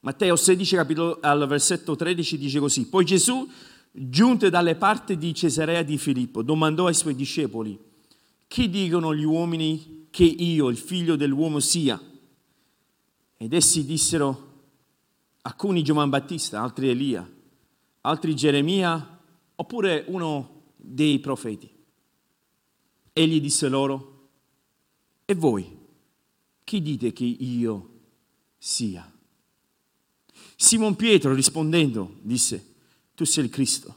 Matteo 0.00 0.34
16, 0.34 0.76
capitolo, 0.76 1.18
al 1.20 1.46
versetto 1.46 1.94
13 1.94 2.38
dice 2.38 2.58
così, 2.58 2.88
poi 2.88 3.04
Gesù, 3.04 3.46
giunto 3.90 4.48
dalle 4.48 4.74
parti 4.74 5.18
di 5.18 5.34
Cesarea 5.34 5.82
di 5.82 5.98
Filippo, 5.98 6.42
domandò 6.42 6.86
ai 6.86 6.94
suoi 6.94 7.14
discepoli, 7.14 7.78
chi 8.48 8.70
dicono 8.70 9.14
gli 9.14 9.24
uomini 9.24 10.06
che 10.10 10.24
io, 10.24 10.68
il 10.68 10.78
figlio 10.78 11.16
dell'uomo, 11.16 11.60
sia? 11.60 12.00
Ed 13.36 13.52
essi 13.52 13.84
dissero, 13.84 14.48
alcuni 15.42 15.82
Giovanni 15.82 16.08
Battista, 16.08 16.62
altri 16.62 16.88
Elia, 16.88 17.30
altri 18.00 18.34
Geremia, 18.34 19.20
oppure 19.54 20.04
uno 20.06 20.62
dei 20.76 21.18
profeti. 21.18 21.70
Egli 23.12 23.38
disse 23.38 23.68
loro, 23.68 24.28
e 25.26 25.34
voi, 25.34 25.78
chi 26.64 26.80
dite 26.80 27.12
che 27.12 27.24
io 27.24 27.90
sia? 28.56 29.10
Simon 30.62 30.94
Pietro 30.94 31.32
rispondendo 31.32 32.18
disse, 32.20 32.74
tu 33.14 33.24
sei 33.24 33.44
il 33.44 33.50
Cristo, 33.50 33.96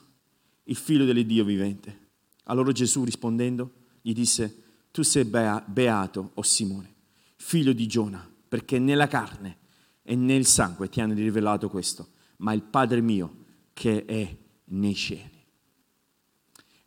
il 0.63 0.77
figlio 0.77 1.03
dell'Iddio 1.03 1.43
vivente. 1.43 2.12
Allora 2.46 2.72
Gesù 2.72 3.03
rispondendo 3.03 3.74
gli 4.01 4.13
disse, 4.13 4.63
tu 4.89 5.01
sei 5.01 5.25
beato, 5.25 6.32
o 6.34 6.41
Simone, 6.41 6.93
figlio 7.36 7.74
di 7.74 7.86
Giona, 7.86 8.25
perché 8.48 8.79
nella 8.79 9.08
carne 9.08 9.58
e 10.03 10.15
nel 10.15 10.46
sangue 10.46 10.88
ti 10.88 11.01
hanno 11.01 11.15
rivelato 11.15 11.67
questo, 11.67 12.12
ma 12.38 12.53
il 12.53 12.62
Padre 12.62 13.01
mio 13.01 13.43
che 13.74 14.05
è 14.05 14.38
nei 14.63 14.96
cieli. 14.96 15.46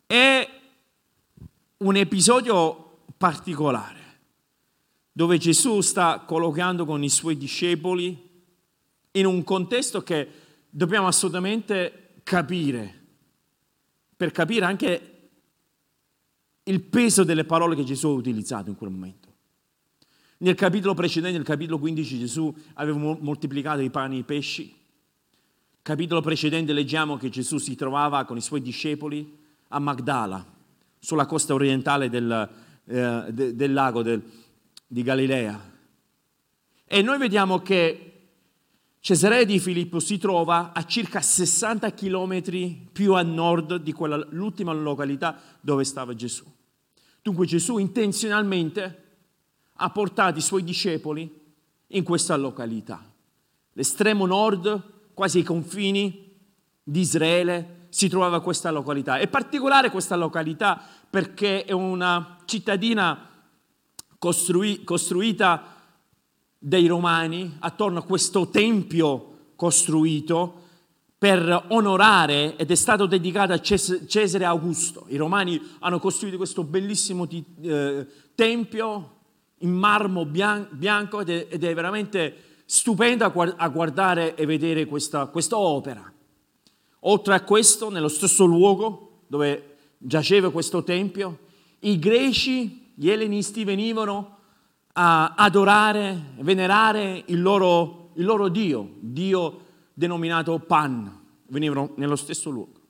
È 0.07 0.49
un 1.77 1.95
episodio 1.95 3.03
particolare 3.15 4.21
dove 5.11 5.37
Gesù 5.37 5.81
sta 5.81 6.21
colloquiando 6.21 6.83
con 6.83 7.03
i 7.03 7.09
suoi 7.09 7.37
discepoli 7.37 8.25
in 9.11 9.25
un 9.25 9.43
contesto 9.43 10.03
che 10.03 10.29
dobbiamo 10.69 11.07
assolutamente 11.07 12.19
capire, 12.23 13.05
per 14.15 14.31
capire 14.31 14.65
anche 14.65 15.11
il 16.63 16.81
peso 16.81 17.23
delle 17.23 17.45
parole 17.45 17.75
che 17.75 17.83
Gesù 17.83 18.07
ha 18.07 18.11
utilizzato 18.11 18.69
in 18.69 18.75
quel 18.75 18.89
momento. 18.89 19.27
Nel 20.39 20.55
capitolo 20.55 20.93
precedente, 20.93 21.37
nel 21.37 21.45
capitolo 21.45 21.79
15, 21.79 22.19
Gesù 22.19 22.53
aveva 22.73 22.97
moltiplicato 23.19 23.81
i 23.81 23.89
pani 23.89 24.17
e 24.17 24.19
i 24.19 24.23
pesci. 24.23 24.65
Nel 24.65 25.81
capitolo 25.81 26.21
precedente 26.21 26.73
leggiamo 26.73 27.17
che 27.17 27.29
Gesù 27.29 27.57
si 27.57 27.75
trovava 27.75 28.23
con 28.25 28.37
i 28.37 28.41
suoi 28.41 28.61
discepoli 28.61 29.35
a 29.69 29.79
Magdala, 29.79 30.45
sulla 30.99 31.25
costa 31.25 31.53
orientale 31.53 32.09
del, 32.09 32.49
eh, 32.85 33.25
de, 33.29 33.55
del 33.55 33.73
lago 33.73 34.03
del, 34.03 34.21
di 34.85 35.01
Galilea. 35.01 35.75
E 36.85 37.01
noi 37.01 37.17
vediamo 37.17 37.61
che 37.61 38.06
Cesarea 39.07 39.45
di 39.45 39.57
Filippo 39.57 40.01
si 40.01 40.17
trova 40.17 40.73
a 40.73 40.83
circa 40.83 41.21
60 41.21 41.91
chilometri 41.91 42.89
più 42.91 43.13
a 43.13 43.21
nord 43.21 43.77
di 43.77 43.93
quella, 43.93 44.17
l'ultima 44.31 44.73
località 44.73 45.39
dove 45.61 45.85
stava 45.85 46.13
Gesù. 46.13 46.43
Dunque 47.21 47.45
Gesù 47.45 47.77
intenzionalmente 47.77 49.03
ha 49.75 49.89
portato 49.91 50.39
i 50.39 50.41
suoi 50.41 50.61
discepoli 50.61 51.33
in 51.87 52.03
questa 52.03 52.35
località. 52.35 53.01
L'estremo 53.71 54.25
nord, 54.25 55.11
quasi 55.13 55.37
ai 55.37 55.45
confini 55.45 56.35
di 56.83 56.99
Israele, 56.99 57.85
si 57.87 58.09
trovava 58.09 58.41
questa 58.41 58.71
località. 58.71 59.19
È 59.19 59.29
particolare 59.29 59.89
questa 59.89 60.17
località 60.17 60.81
perché 61.09 61.63
è 61.63 61.71
una 61.71 62.39
cittadina 62.43 63.25
costrui, 64.17 64.83
costruita 64.83 65.76
dei 66.67 66.85
Romani 66.85 67.55
attorno 67.59 67.99
a 67.99 68.03
questo 68.03 68.49
tempio 68.49 69.35
costruito 69.55 70.65
per 71.17 71.67
onorare 71.69 72.57
ed 72.57 72.69
è 72.69 72.75
stato 72.75 73.05
dedicato 73.05 73.53
a 73.53 73.61
Cesare 73.61 74.43
Augusto. 74.43 75.05
I 75.07 75.15
Romani 75.15 75.61
hanno 75.79 75.97
costruito 75.99 76.35
questo 76.35 76.65
bellissimo 76.65 77.25
eh, 77.61 78.05
tempio 78.35 79.15
in 79.59 79.71
marmo 79.71 80.25
bianco 80.25 81.21
ed 81.21 81.29
è, 81.29 81.47
ed 81.49 81.63
è 81.63 81.73
veramente 81.73 82.35
stupendo 82.65 83.23
a 83.23 83.67
guardare 83.69 84.35
e 84.35 84.45
vedere 84.45 84.85
questa, 84.87 85.27
questa 85.27 85.57
opera. 85.57 86.11
Oltre 87.01 87.33
a 87.33 87.41
questo, 87.43 87.89
nello 87.89 88.09
stesso 88.09 88.43
luogo 88.43 89.21
dove 89.27 89.77
giaceva 89.97 90.51
questo 90.51 90.83
tempio, 90.83 91.39
i 91.79 91.97
greci, 91.97 92.91
gli 92.93 93.09
ellenisti 93.09 93.63
venivano 93.63 94.36
a 94.99 95.35
adorare, 95.35 96.33
venerare 96.39 97.23
il 97.27 97.39
loro, 97.39 98.09
il 98.15 98.25
loro 98.25 98.47
Dio, 98.47 98.95
Dio 98.99 99.65
denominato 99.93 100.57
Pan, 100.57 101.25
venivano 101.49 101.91
nello 101.97 102.15
stesso 102.15 102.49
luogo. 102.49 102.81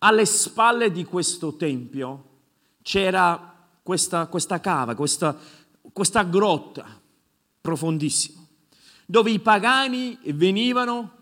Alle 0.00 0.26
spalle 0.26 0.92
di 0.92 1.04
questo 1.04 1.56
tempio 1.56 2.24
c'era 2.82 3.54
questa, 3.82 4.26
questa 4.26 4.60
cava, 4.60 4.94
questa, 4.94 5.34
questa 5.94 6.24
grotta 6.24 6.84
profondissima, 7.58 8.42
dove 9.06 9.30
i 9.30 9.40
pagani 9.40 10.18
venivano 10.26 11.12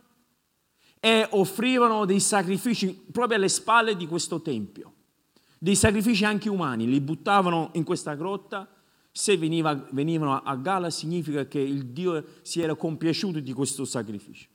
e 0.98 1.28
offrivano 1.30 2.04
dei 2.04 2.18
sacrifici 2.18 2.92
proprio 3.12 3.38
alle 3.38 3.48
spalle 3.48 3.96
di 3.96 4.08
questo 4.08 4.42
tempio, 4.42 4.92
dei 5.58 5.76
sacrifici 5.76 6.24
anche 6.24 6.48
umani, 6.48 6.88
li 6.88 7.00
buttavano 7.00 7.70
in 7.74 7.84
questa 7.84 8.14
grotta 8.14 8.68
se 9.16 9.38
veniva, 9.38 9.73
venivano 9.92 10.42
a 10.42 10.56
gala 10.56 10.90
significa 10.90 11.46
che 11.46 11.58
il 11.58 11.87
Dio 11.87 12.23
si 12.42 12.61
era 12.61 12.75
compiaciuto 12.75 13.40
di 13.40 13.54
questo 13.54 13.87
sacrificio. 13.87 14.46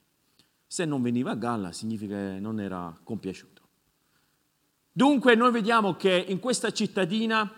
Se 0.67 0.85
non 0.85 1.01
veniva 1.01 1.31
a 1.31 1.35
galla 1.35 1.71
significa 1.71 2.13
che 2.13 2.39
non 2.39 2.59
era 2.59 2.95
compiaciuto. 3.03 3.61
Dunque 4.91 5.33
noi 5.33 5.51
vediamo 5.51 5.95
che 5.95 6.25
in 6.27 6.37
questa 6.37 6.71
cittadina 6.71 7.51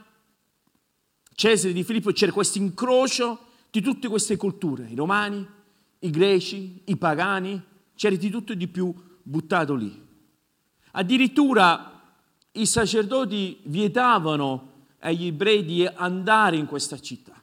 Cesare 1.36 1.74
di 1.74 1.84
Filippo 1.84 2.14
c'era 2.14 2.32
questo 2.32 2.60
incrocio 2.60 3.48
di 3.70 3.82
tutte 3.82 4.08
queste 4.08 4.38
culture, 4.38 4.88
i 4.90 4.96
romani, 4.96 5.46
i 6.00 6.10
greci, 6.10 6.84
i 6.86 6.96
pagani, 6.96 7.62
c'era 7.96 8.16
di 8.16 8.30
tutto 8.30 8.54
e 8.54 8.56
di 8.56 8.70
più 8.70 8.94
buttato 9.22 9.76
lì. 9.76 10.08
Addirittura 10.92 12.02
i 12.54 12.66
sacerdoti 12.66 13.60
vietavano 13.64 14.72
agli 15.04 15.28
ebrei 15.28 15.66
di 15.66 15.86
andare 15.86 16.58
in 16.58 16.66
questa 16.66 17.00
città, 17.00 17.34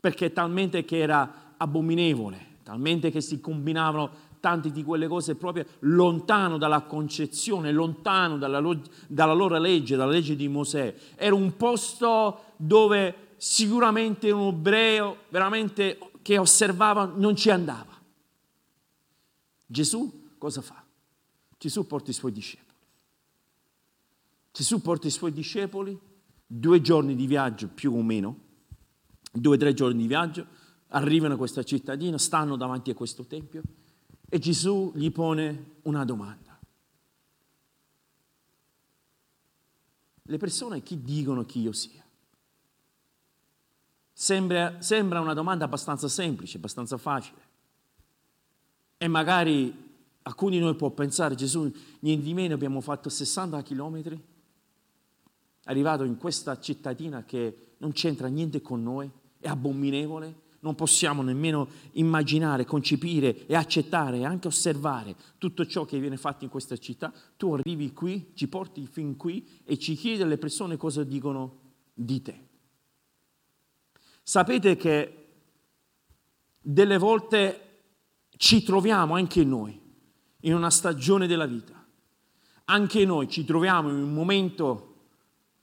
perché 0.00 0.32
talmente 0.32 0.84
che 0.84 0.98
era 0.98 1.54
abominevole, 1.56 2.58
talmente 2.62 3.10
che 3.10 3.20
si 3.20 3.40
combinavano 3.40 4.24
tante 4.38 4.70
di 4.70 4.84
quelle 4.84 5.08
cose 5.08 5.34
proprio 5.34 5.66
lontano 5.80 6.58
dalla 6.58 6.82
concezione, 6.82 7.72
lontano 7.72 8.38
dalla, 8.38 8.62
dalla 9.08 9.32
loro 9.32 9.58
legge, 9.58 9.96
dalla 9.96 10.12
legge 10.12 10.36
di 10.36 10.46
Mosè. 10.46 10.94
Era 11.16 11.34
un 11.34 11.56
posto 11.56 12.52
dove 12.56 13.34
sicuramente 13.36 14.30
un 14.30 14.54
ebreo 14.54 15.24
veramente 15.30 15.98
che 16.22 16.38
osservava 16.38 17.12
non 17.16 17.34
ci 17.34 17.50
andava. 17.50 17.94
Gesù 19.66 20.34
cosa 20.38 20.60
fa? 20.60 20.84
Gesù 21.58 21.84
porta 21.86 22.10
i 22.10 22.14
suoi 22.14 22.30
discepoli. 22.30 22.74
Gesù 24.52 24.80
porta 24.80 25.08
i 25.08 25.10
suoi 25.10 25.32
discepoli 25.32 25.98
due 26.46 26.80
giorni 26.80 27.14
di 27.14 27.26
viaggio 27.26 27.68
più 27.68 27.92
o 27.92 28.02
meno, 28.02 28.38
due 29.32 29.56
o 29.56 29.58
tre 29.58 29.74
giorni 29.74 30.02
di 30.02 30.06
viaggio, 30.06 30.46
arrivano 30.88 31.34
a 31.34 31.36
questa 31.36 31.62
cittadina, 31.62 32.18
stanno 32.18 32.56
davanti 32.56 32.90
a 32.90 32.94
questo 32.94 33.24
tempio 33.24 33.62
e 34.28 34.38
Gesù 34.38 34.92
gli 34.94 35.10
pone 35.10 35.76
una 35.82 36.04
domanda. 36.04 36.58
Le 40.28 40.36
persone 40.38 40.82
chi 40.82 41.02
dicono 41.02 41.44
chi 41.44 41.60
io 41.60 41.72
sia? 41.72 42.04
Sembra, 44.12 44.80
sembra 44.80 45.20
una 45.20 45.34
domanda 45.34 45.66
abbastanza 45.66 46.08
semplice, 46.08 46.56
abbastanza 46.56 46.96
facile. 46.96 47.44
E 48.98 49.08
magari 49.08 49.84
alcuni 50.22 50.56
di 50.56 50.62
noi 50.64 50.74
può 50.74 50.90
pensare, 50.90 51.34
Gesù, 51.34 51.70
niente 52.00 52.24
di 52.24 52.34
meno 52.34 52.54
abbiamo 52.54 52.80
fatto 52.80 53.08
60 53.08 53.62
chilometri, 53.62 54.20
arrivato 55.66 56.04
in 56.04 56.16
questa 56.16 56.58
cittadina 56.58 57.24
che 57.24 57.74
non 57.78 57.92
c'entra 57.92 58.26
niente 58.28 58.60
con 58.60 58.82
noi, 58.82 59.10
è 59.38 59.48
abominevole, 59.48 60.44
non 60.60 60.74
possiamo 60.74 61.22
nemmeno 61.22 61.68
immaginare, 61.92 62.64
concepire 62.64 63.46
e 63.46 63.54
accettare 63.54 64.18
e 64.18 64.24
anche 64.24 64.48
osservare 64.48 65.14
tutto 65.38 65.66
ciò 65.66 65.84
che 65.84 66.00
viene 66.00 66.16
fatto 66.16 66.44
in 66.44 66.50
questa 66.50 66.76
città. 66.76 67.12
Tu 67.36 67.52
arrivi 67.52 67.92
qui, 67.92 68.32
ci 68.34 68.48
porti 68.48 68.86
fin 68.86 69.16
qui 69.16 69.46
e 69.64 69.78
ci 69.78 69.94
chiedi 69.94 70.22
alle 70.22 70.38
persone 70.38 70.76
cosa 70.76 71.04
dicono 71.04 71.58
di 71.94 72.20
te. 72.22 72.40
Sapete 74.22 74.76
che 74.76 75.28
delle 76.60 76.98
volte 76.98 77.60
ci 78.36 78.64
troviamo 78.64 79.14
anche 79.14 79.44
noi 79.44 79.80
in 80.40 80.54
una 80.54 80.70
stagione 80.70 81.28
della 81.28 81.46
vita. 81.46 81.74
Anche 82.64 83.04
noi 83.04 83.28
ci 83.28 83.44
troviamo 83.44 83.88
in 83.90 84.02
un 84.02 84.12
momento 84.12 84.85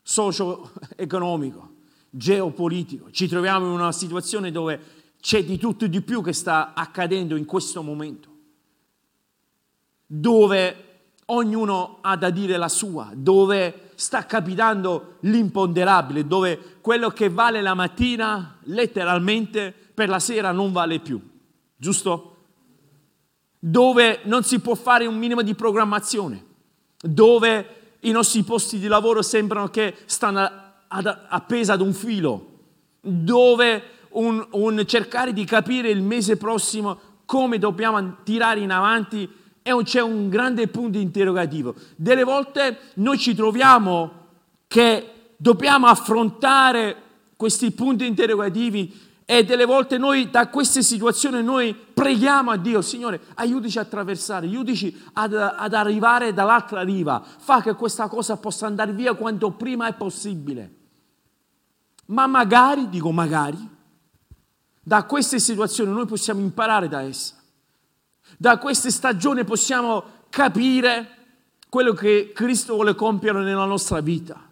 socio-economico, 0.03 1.71
geopolitico, 2.09 3.09
ci 3.09 3.27
troviamo 3.27 3.65
in 3.65 3.71
una 3.71 3.91
situazione 3.91 4.51
dove 4.51 4.79
c'è 5.19 5.43
di 5.43 5.57
tutto 5.57 5.85
e 5.85 5.89
di 5.89 6.01
più 6.01 6.21
che 6.21 6.33
sta 6.33 6.73
accadendo 6.75 7.35
in 7.35 7.45
questo 7.45 7.81
momento, 7.81 8.29
dove 10.05 10.89
ognuno 11.25 11.99
ha 12.01 12.15
da 12.17 12.29
dire 12.29 12.57
la 12.57 12.69
sua, 12.69 13.09
dove 13.15 13.91
sta 13.95 14.25
capitando 14.25 15.15
l'imponderabile, 15.21 16.27
dove 16.27 16.77
quello 16.81 17.09
che 17.09 17.29
vale 17.29 17.61
la 17.61 17.73
mattina 17.73 18.57
letteralmente 18.63 19.73
per 19.93 20.09
la 20.09 20.19
sera 20.19 20.51
non 20.51 20.71
vale 20.71 20.99
più, 20.99 21.19
giusto? 21.75 22.33
dove 23.65 24.19
non 24.23 24.43
si 24.43 24.59
può 24.59 24.75
fare 24.75 25.05
un 25.05 25.17
minimo 25.17 25.41
di 25.41 25.55
programmazione, 25.55 26.45
dove 26.99 27.82
i 28.03 28.11
nostri 28.11 28.43
posti 28.43 28.79
di 28.79 28.87
lavoro 28.87 29.21
sembrano 29.21 29.69
che 29.69 29.95
stanno 30.05 30.49
appesi 30.87 31.71
ad 31.71 31.81
un 31.81 31.93
filo, 31.93 32.47
dove 33.01 33.83
un, 34.09 34.45
un 34.51 34.83
cercare 34.85 35.33
di 35.33 35.43
capire 35.45 35.89
il 35.89 36.01
mese 36.01 36.37
prossimo 36.37 37.11
come 37.25 37.57
dobbiamo 37.57 38.17
tirare 38.23 38.59
in 38.59 38.71
avanti 38.71 39.29
e 39.61 39.83
c'è 39.83 40.01
un 40.01 40.29
grande 40.29 40.67
punto 40.67 40.97
interrogativo. 40.97 41.73
Delle 41.95 42.23
volte 42.23 42.79
noi 42.95 43.17
ci 43.17 43.33
troviamo 43.33 44.21
che 44.67 45.09
dobbiamo 45.37 45.87
affrontare 45.87 46.95
questi 47.35 47.71
punti 47.71 48.05
interrogativi 48.05 49.11
e 49.25 49.43
delle 49.45 49.65
volte 49.65 49.97
noi 49.97 50.29
da 50.29 50.47
queste 50.49 50.83
situazioni 50.83 51.41
noi 51.41 51.73
preghiamo 51.73 52.51
a 52.51 52.57
Dio, 52.57 52.81
Signore, 52.81 53.21
aiutaci 53.35 53.77
a 53.77 53.81
attraversare, 53.81 54.47
aiutaci 54.47 55.01
ad, 55.13 55.33
ad 55.33 55.73
arrivare 55.73 56.33
dall'altra 56.33 56.81
riva, 56.81 57.23
fa 57.37 57.61
che 57.61 57.73
questa 57.75 58.07
cosa 58.07 58.37
possa 58.37 58.65
andare 58.65 58.91
via 58.91 59.13
quanto 59.13 59.51
prima 59.51 59.87
è 59.87 59.93
possibile. 59.93 60.75
Ma 62.07 62.27
magari, 62.27 62.89
dico 62.89 63.11
magari, 63.11 63.69
da 64.81 65.05
queste 65.05 65.39
situazioni 65.39 65.91
noi 65.91 66.05
possiamo 66.05 66.41
imparare 66.41 66.89
da 66.89 67.01
essa. 67.01 67.35
Da 68.37 68.57
queste 68.57 68.91
stagioni 68.91 69.45
possiamo 69.45 70.03
capire 70.29 71.09
quello 71.69 71.93
che 71.93 72.31
Cristo 72.33 72.73
vuole 72.73 72.93
compiere 72.93 73.41
nella 73.41 73.65
nostra 73.65 74.01
vita. 74.01 74.49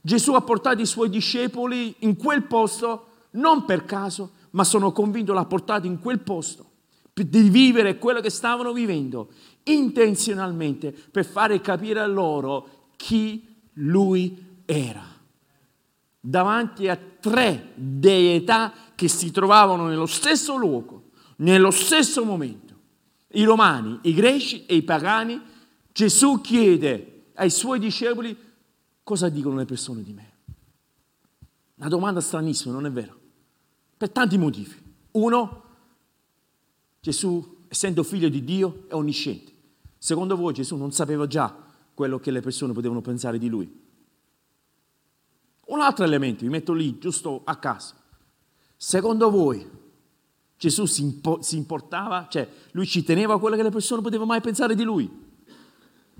Gesù 0.00 0.34
ha 0.34 0.40
portato 0.40 0.80
i 0.80 0.86
suoi 0.86 1.10
discepoli 1.10 1.96
in 2.00 2.16
quel 2.16 2.44
posto 2.44 3.09
non 3.32 3.64
per 3.64 3.84
caso, 3.84 4.32
ma 4.50 4.64
sono 4.64 4.92
convinto 4.92 5.32
l'ha 5.32 5.44
portato 5.44 5.86
in 5.86 6.00
quel 6.00 6.20
posto 6.20 6.68
di 7.12 7.48
vivere 7.50 7.98
quello 7.98 8.20
che 8.20 8.30
stavano 8.30 8.72
vivendo 8.72 9.30
intenzionalmente 9.64 10.92
per 10.92 11.26
fare 11.26 11.60
capire 11.60 12.00
a 12.00 12.06
loro 12.06 12.88
chi 12.96 13.46
lui 13.74 14.62
era. 14.64 15.04
Davanti 16.18 16.88
a 16.88 16.98
tre 17.20 17.72
deità 17.74 18.72
che 18.94 19.08
si 19.08 19.30
trovavano 19.30 19.86
nello 19.86 20.06
stesso 20.06 20.56
luogo, 20.56 21.10
nello 21.36 21.70
stesso 21.70 22.24
momento, 22.24 22.74
i 23.32 23.44
romani, 23.44 23.98
i 24.02 24.14
greci 24.14 24.66
e 24.66 24.76
i 24.76 24.82
pagani, 24.82 25.40
Gesù 25.92 26.40
chiede 26.40 27.24
ai 27.34 27.50
suoi 27.50 27.78
discepoli 27.78 28.36
cosa 29.02 29.28
dicono 29.28 29.56
le 29.56 29.64
persone 29.64 30.02
di 30.02 30.12
me. 30.12 30.32
Una 31.76 31.88
domanda 31.88 32.20
stranissima, 32.20 32.74
non 32.74 32.86
è 32.86 32.90
vero? 32.90 33.19
Per 34.00 34.08
tanti 34.08 34.38
motivi. 34.38 34.74
Uno, 35.10 35.62
Gesù, 37.00 37.64
essendo 37.68 38.02
figlio 38.02 38.30
di 38.30 38.42
Dio, 38.42 38.86
è 38.88 38.94
onnisciente. 38.94 39.52
Secondo 39.98 40.36
voi 40.36 40.54
Gesù 40.54 40.76
non 40.76 40.90
sapeva 40.90 41.26
già 41.26 41.54
quello 41.92 42.18
che 42.18 42.30
le 42.30 42.40
persone 42.40 42.72
potevano 42.72 43.02
pensare 43.02 43.36
di 43.36 43.50
lui? 43.50 43.70
Un 45.66 45.80
altro 45.82 46.06
elemento, 46.06 46.44
vi 46.44 46.48
metto 46.48 46.72
lì, 46.72 46.98
giusto 46.98 47.42
a 47.44 47.56
caso. 47.56 47.94
Secondo 48.74 49.28
voi 49.30 49.68
Gesù 50.56 50.86
si, 50.86 51.02
impo- 51.02 51.42
si 51.42 51.58
importava, 51.58 52.26
cioè 52.30 52.48
lui 52.70 52.86
ci 52.86 53.04
teneva 53.04 53.34
a 53.34 53.38
quello 53.38 53.56
che 53.56 53.64
le 53.64 53.68
persone 53.68 54.00
potevano 54.00 54.30
mai 54.30 54.40
pensare 54.40 54.74
di 54.74 54.82
lui? 54.82 55.10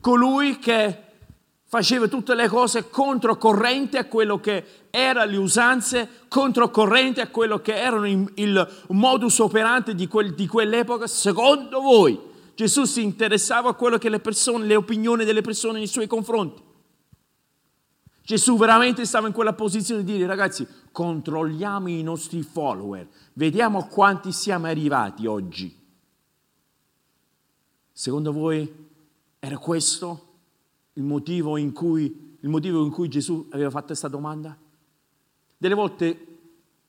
Colui 0.01 0.59
che 0.59 1.10
faceva 1.70 2.09
tutte 2.09 2.35
le 2.35 2.48
cose 2.48 2.90
controcorrente 2.90 3.96
a 3.96 4.06
quello 4.06 4.40
che 4.40 4.88
erano 4.90 5.30
le 5.30 5.37
usanze, 5.37 6.09
controcorrente 6.26 7.20
a 7.20 7.28
quello 7.28 7.61
che 7.61 7.76
erano 7.76 8.09
il 8.09 8.85
modus 8.88 9.38
operandi 9.38 9.94
di, 9.94 10.09
quel, 10.09 10.35
di 10.35 10.48
quell'epoca, 10.48 11.06
secondo 11.06 11.80
voi 11.80 12.18
Gesù 12.56 12.87
si 12.87 13.04
interessava 13.04 13.68
a 13.68 13.74
quello 13.74 13.98
che 13.98 14.09
le 14.09 14.18
persone, 14.18 14.66
le 14.66 14.74
opinioni 14.74 15.24
delle 15.24 15.42
persone 15.42 15.78
nei 15.78 15.87
suoi 15.87 16.09
confronti? 16.09 16.61
Gesù 18.24 18.59
veramente 18.59 19.04
stava 19.04 19.28
in 19.28 19.33
quella 19.33 19.52
posizione 19.52 20.02
di 20.02 20.14
dire 20.14 20.26
ragazzi, 20.26 20.66
controlliamo 20.90 21.88
i 21.88 22.02
nostri 22.02 22.42
follower, 22.42 23.06
vediamo 23.35 23.87
quanti 23.87 24.33
siamo 24.33 24.66
arrivati 24.66 25.24
oggi. 25.26 25.72
Secondo 27.92 28.33
voi 28.33 28.88
era 29.38 29.56
questo 29.59 30.30
il 30.94 31.03
motivo 31.03 31.57
in 31.57 31.72
cui, 31.72 32.37
motivo 32.42 32.85
in 32.85 32.90
cui 32.90 33.09
Gesù 33.09 33.48
aveva 33.50 33.70
fatto 33.70 33.87
questa 33.87 34.09
domanda? 34.09 34.57
Delle 35.57 35.74
volte 35.74 36.26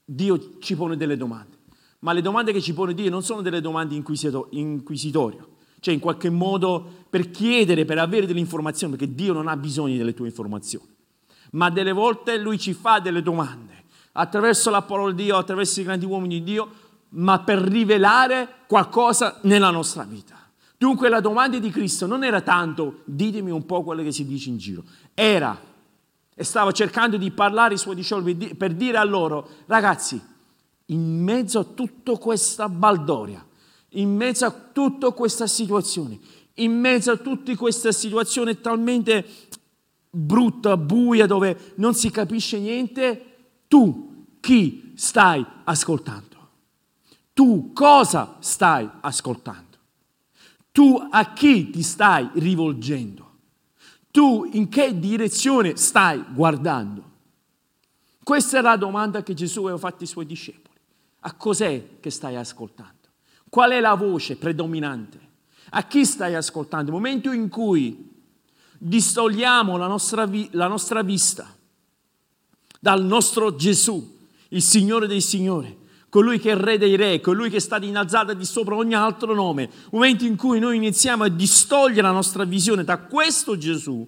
Dio 0.05 0.59
ci 0.59 0.75
pone 0.75 0.97
delle 0.97 1.17
domande, 1.17 1.57
ma 1.99 2.13
le 2.13 2.21
domande 2.21 2.51
che 2.51 2.61
ci 2.61 2.73
pone 2.73 2.93
Dio 2.93 3.09
non 3.09 3.23
sono 3.23 3.41
delle 3.41 3.61
domande 3.61 3.95
inquisitorie, 3.95 5.45
cioè 5.79 5.93
in 5.93 5.99
qualche 5.99 6.29
modo 6.29 7.05
per 7.09 7.29
chiedere, 7.29 7.85
per 7.85 7.97
avere 7.97 8.25
delle 8.25 8.39
informazioni, 8.39 8.95
perché 8.95 9.13
Dio 9.13 9.33
non 9.33 9.47
ha 9.47 9.57
bisogno 9.57 9.97
delle 9.97 10.13
tue 10.13 10.27
informazioni, 10.27 10.93
ma 11.51 11.69
delle 11.69 11.91
volte 11.91 12.37
Lui 12.37 12.57
ci 12.57 12.73
fa 12.73 12.99
delle 12.99 13.21
domande 13.21 13.83
attraverso 14.13 14.69
la 14.69 14.81
parola 14.81 15.11
di 15.11 15.23
Dio, 15.23 15.37
attraverso 15.37 15.79
i 15.79 15.83
grandi 15.83 16.05
uomini 16.05 16.39
di 16.39 16.43
Dio, 16.43 16.69
ma 17.09 17.39
per 17.39 17.59
rivelare 17.59 18.47
qualcosa 18.67 19.39
nella 19.43 19.69
nostra 19.69 20.03
vita. 20.03 20.40
Dunque 20.81 21.09
la 21.09 21.19
domanda 21.19 21.59
di 21.59 21.69
Cristo 21.69 22.07
non 22.07 22.23
era 22.23 22.41
tanto 22.41 23.01
ditemi 23.05 23.51
un 23.51 23.67
po' 23.67 23.83
quello 23.83 24.01
che 24.01 24.11
si 24.11 24.25
dice 24.25 24.49
in 24.49 24.57
giro, 24.57 24.83
era 25.13 25.55
e 26.33 26.43
stava 26.43 26.71
cercando 26.71 27.17
di 27.17 27.29
parlare 27.29 27.73
ai 27.73 27.79
suoi 27.79 27.93
discepoli 27.93 28.55
per 28.55 28.73
dire 28.73 28.97
a 28.97 29.03
loro, 29.03 29.47
ragazzi, 29.67 30.19
in 30.85 31.23
mezzo 31.23 31.59
a 31.59 31.65
tutta 31.65 32.17
questa 32.17 32.67
baldoria, 32.67 33.45
in 33.89 34.15
mezzo 34.15 34.43
a 34.43 34.49
tutta 34.49 35.11
questa 35.11 35.45
situazione, 35.45 36.17
in 36.55 36.79
mezzo 36.79 37.11
a 37.11 37.17
tutta 37.17 37.55
questa 37.55 37.91
situazione 37.91 38.59
talmente 38.59 39.23
brutta, 40.09 40.77
buia, 40.77 41.27
dove 41.27 41.73
non 41.75 41.93
si 41.93 42.09
capisce 42.09 42.57
niente, 42.57 43.35
tu 43.67 44.25
chi 44.39 44.93
stai 44.95 45.45
ascoltando? 45.63 46.49
Tu 47.33 47.71
cosa 47.71 48.37
stai 48.39 48.89
ascoltando? 49.01 49.70
Tu 50.71 51.07
a 51.09 51.33
chi 51.33 51.69
ti 51.69 51.83
stai 51.83 52.29
rivolgendo? 52.33 53.29
Tu 54.11 54.49
in 54.53 54.69
che 54.69 54.97
direzione 54.97 55.75
stai 55.75 56.23
guardando? 56.33 57.09
Questa 58.23 58.59
è 58.59 58.61
la 58.61 58.77
domanda 58.77 59.23
che 59.23 59.33
Gesù 59.33 59.61
aveva 59.61 59.77
fatto 59.77 60.01
ai 60.01 60.07
suoi 60.07 60.25
discepoli. 60.25 60.77
A 61.21 61.33
cos'è 61.33 61.99
che 61.99 62.09
stai 62.09 62.35
ascoltando? 62.35 63.09
Qual 63.49 63.71
è 63.71 63.79
la 63.79 63.95
voce 63.95 64.37
predominante? 64.37 65.19
A 65.71 65.83
chi 65.83 66.05
stai 66.05 66.35
ascoltando? 66.35 66.91
Il 66.91 66.95
momento 66.95 67.31
in 67.31 67.49
cui 67.49 68.09
distogliamo 68.77 69.77
la 69.77 69.87
nostra, 69.87 70.25
vi- 70.25 70.49
la 70.51 70.67
nostra 70.67 71.01
vista 71.03 71.53
dal 72.79 73.03
nostro 73.03 73.55
Gesù, 73.55 74.17
il 74.49 74.61
Signore 74.61 75.07
dei 75.07 75.21
Signori, 75.21 75.77
colui 76.11 76.39
che 76.39 76.51
è 76.51 76.55
Re 76.57 76.77
dei 76.77 76.97
Re, 76.97 77.21
colui 77.21 77.49
che 77.49 77.55
è 77.55 77.61
stato 77.61 77.85
innalzato 77.85 78.33
di 78.33 78.43
sopra 78.43 78.75
ogni 78.75 78.93
altro 78.93 79.33
nome. 79.33 79.69
Momento 79.91 80.25
in 80.25 80.35
cui 80.35 80.59
noi 80.59 80.75
iniziamo 80.75 81.23
a 81.23 81.29
distogliere 81.29 82.01
la 82.01 82.11
nostra 82.11 82.43
visione 82.43 82.83
da 82.83 82.97
questo 82.97 83.57
Gesù 83.57 84.05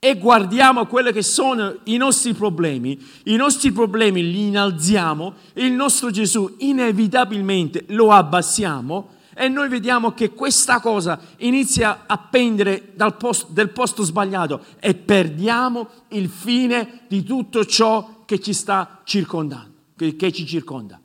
e 0.00 0.18
guardiamo 0.18 0.86
quelli 0.86 1.12
che 1.12 1.22
sono 1.22 1.76
i 1.84 1.96
nostri 1.96 2.34
problemi, 2.34 3.00
i 3.26 3.36
nostri 3.36 3.70
problemi 3.70 4.22
li 4.22 4.48
innalziamo 4.48 5.34
il 5.54 5.70
nostro 5.70 6.10
Gesù 6.10 6.56
inevitabilmente 6.58 7.84
lo 7.90 8.10
abbassiamo 8.10 9.10
e 9.34 9.48
noi 9.48 9.68
vediamo 9.68 10.12
che 10.14 10.30
questa 10.32 10.80
cosa 10.80 11.20
inizia 11.38 12.04
a 12.06 12.18
pendere 12.18 12.90
dal 12.96 13.16
posto, 13.16 13.46
del 13.50 13.70
posto 13.70 14.02
sbagliato 14.02 14.64
e 14.80 14.94
perdiamo 14.94 15.88
il 16.08 16.28
fine 16.28 17.02
di 17.06 17.22
tutto 17.22 17.64
ciò 17.64 18.24
che 18.24 18.40
ci 18.40 18.52
sta 18.52 19.00
circondando, 19.04 19.70
che, 19.96 20.16
che 20.16 20.32
ci 20.32 20.44
circonda. 20.44 21.00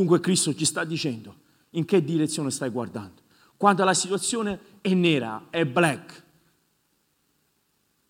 Dunque 0.00 0.20
Cristo 0.20 0.54
ci 0.54 0.64
sta 0.64 0.82
dicendo 0.82 1.34
in 1.72 1.84
che 1.84 2.02
direzione 2.02 2.50
stai 2.50 2.70
guardando. 2.70 3.20
Quando 3.58 3.84
la 3.84 3.92
situazione 3.92 4.58
è 4.80 4.94
nera, 4.94 5.48
è 5.50 5.66
black, 5.66 6.22